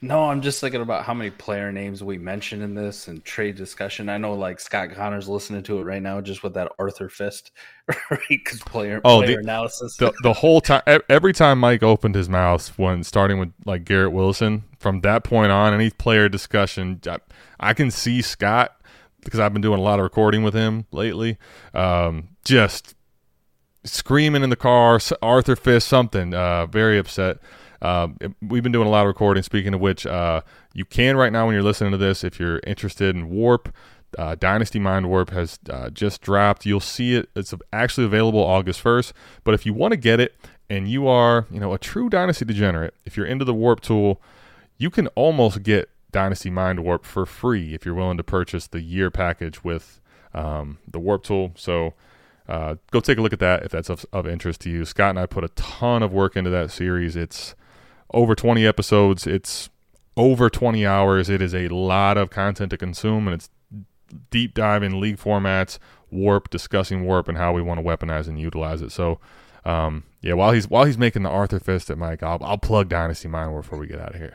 [0.00, 3.56] No, I'm just thinking about how many player names we mentioned in this and trade
[3.56, 4.08] discussion.
[4.08, 7.50] I know like Scott Connor's listening to it right now just with that Arthur Fist,
[8.10, 8.20] right?
[8.28, 9.96] Because player, oh, player the, analysis.
[9.96, 14.12] The, the whole time, every time Mike opened his mouth when starting with like Garrett
[14.12, 17.18] Wilson, from that point on, any player discussion, I,
[17.58, 18.80] I can see Scott
[19.24, 21.38] because I've been doing a lot of recording with him lately.
[21.74, 22.94] Um, just
[23.82, 26.34] screaming in the car, Arthur Fist, something.
[26.34, 27.38] Uh, very upset.
[27.80, 28.08] Uh,
[28.42, 29.42] we've been doing a lot of recording.
[29.42, 30.40] Speaking of which, uh,
[30.74, 33.74] you can right now when you're listening to this, if you're interested in Warp,
[34.16, 36.64] uh, Dynasty Mind Warp has uh, just dropped.
[36.64, 37.28] You'll see it.
[37.36, 39.12] It's actually available August 1st.
[39.44, 40.34] But if you want to get it
[40.70, 44.20] and you are, you know, a true Dynasty degenerate, if you're into the Warp tool,
[44.78, 48.80] you can almost get Dynasty Mind Warp for free if you're willing to purchase the
[48.80, 50.00] year package with
[50.32, 51.52] um, the Warp tool.
[51.56, 51.94] So
[52.48, 54.84] uh, go take a look at that if that's of, of, interest to you.
[54.84, 57.14] Scott and I put a ton of work into that series.
[57.14, 57.54] It's
[58.12, 59.26] over 20 episodes.
[59.26, 59.70] It's
[60.16, 61.28] over 20 hours.
[61.28, 63.50] It is a lot of content to consume, and it's
[64.30, 65.78] deep dive in league formats,
[66.10, 68.90] warp, discussing warp, and how we want to weaponize and utilize it.
[68.90, 69.20] So,
[69.64, 72.88] um, yeah, while he's while he's making the Arthur fist at Mike, I'll, I'll plug
[72.88, 74.34] Dynasty Warp before we get out of here.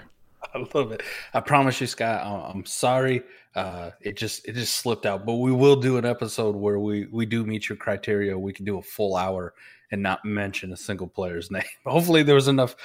[0.54, 1.02] I love it.
[1.34, 2.54] I promise you, Scott.
[2.54, 3.24] I'm sorry.
[3.56, 7.08] Uh, it just it just slipped out, but we will do an episode where we
[7.12, 8.38] we do meet your criteria.
[8.38, 9.54] We can do a full hour
[9.91, 11.64] and not mention a single player's name.
[11.86, 12.76] Hopefully, there was enough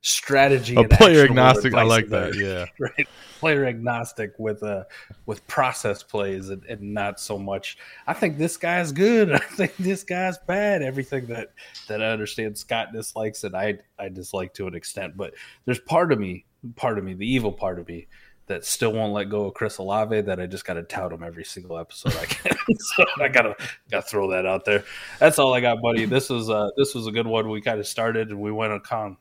[0.00, 0.76] strategy.
[0.76, 1.74] A player agnostic.
[1.74, 2.34] I like that.
[2.34, 2.66] Yeah.
[2.78, 3.08] Right.
[3.40, 4.84] Player agnostic with uh
[5.26, 7.78] with process plays and, and, not so much.
[8.06, 9.32] I think this guy's good.
[9.32, 10.82] I think this guy's bad.
[10.82, 11.52] Everything that
[11.86, 15.16] that I understand Scott dislikes and I I dislike to an extent.
[15.16, 15.34] But
[15.66, 18.08] there's part of me, part of me, the evil part of me
[18.48, 21.22] that still won't let go of Chris Olave that I just got to tout him
[21.22, 22.56] every single episode I can.
[22.96, 23.54] so I gotta
[23.90, 24.84] gotta throw that out there.
[25.20, 26.06] That's all I got, buddy.
[26.06, 27.48] This was uh this was a good one.
[27.48, 29.16] We kind of started and we went on con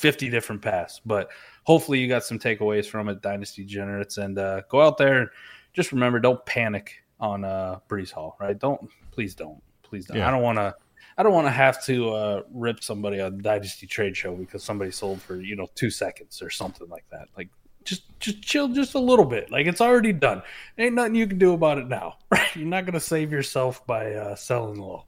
[0.00, 1.00] 50 different paths.
[1.04, 1.30] But
[1.64, 5.30] hopefully you got some takeaways from it, Dynasty Generates, and uh, go out there and
[5.72, 8.58] just remember, don't panic on uh, Breece Hall, right?
[8.58, 10.16] Don't, please don't, please don't.
[10.16, 10.28] Yeah.
[10.28, 10.74] I don't want to.
[11.18, 14.90] I don't want to have to uh, rip somebody on Dynasty Trade Show because somebody
[14.90, 17.28] sold for you know two seconds or something like that.
[17.36, 17.50] Like
[17.84, 19.50] just just chill just a little bit.
[19.50, 20.42] Like it's already done.
[20.78, 22.16] Ain't nothing you can do about it now.
[22.30, 22.56] Right?
[22.56, 25.04] You're not gonna save yourself by uh, selling low.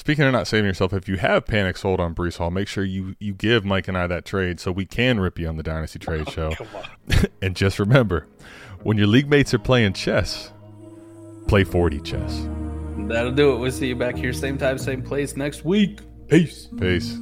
[0.00, 2.82] Speaking of not saving yourself, if you have panic sold on Breece Hall, make sure
[2.82, 5.62] you, you give Mike and I that trade so we can rip you on the
[5.62, 6.52] Dynasty Trade oh, Show.
[7.42, 8.26] and just remember,
[8.82, 10.54] when your league mates are playing chess,
[11.48, 12.48] play 4D chess.
[13.10, 13.58] That'll do it.
[13.58, 16.00] We'll see you back here, same time, same place next week.
[16.28, 16.68] Peace.
[16.78, 17.18] Peace.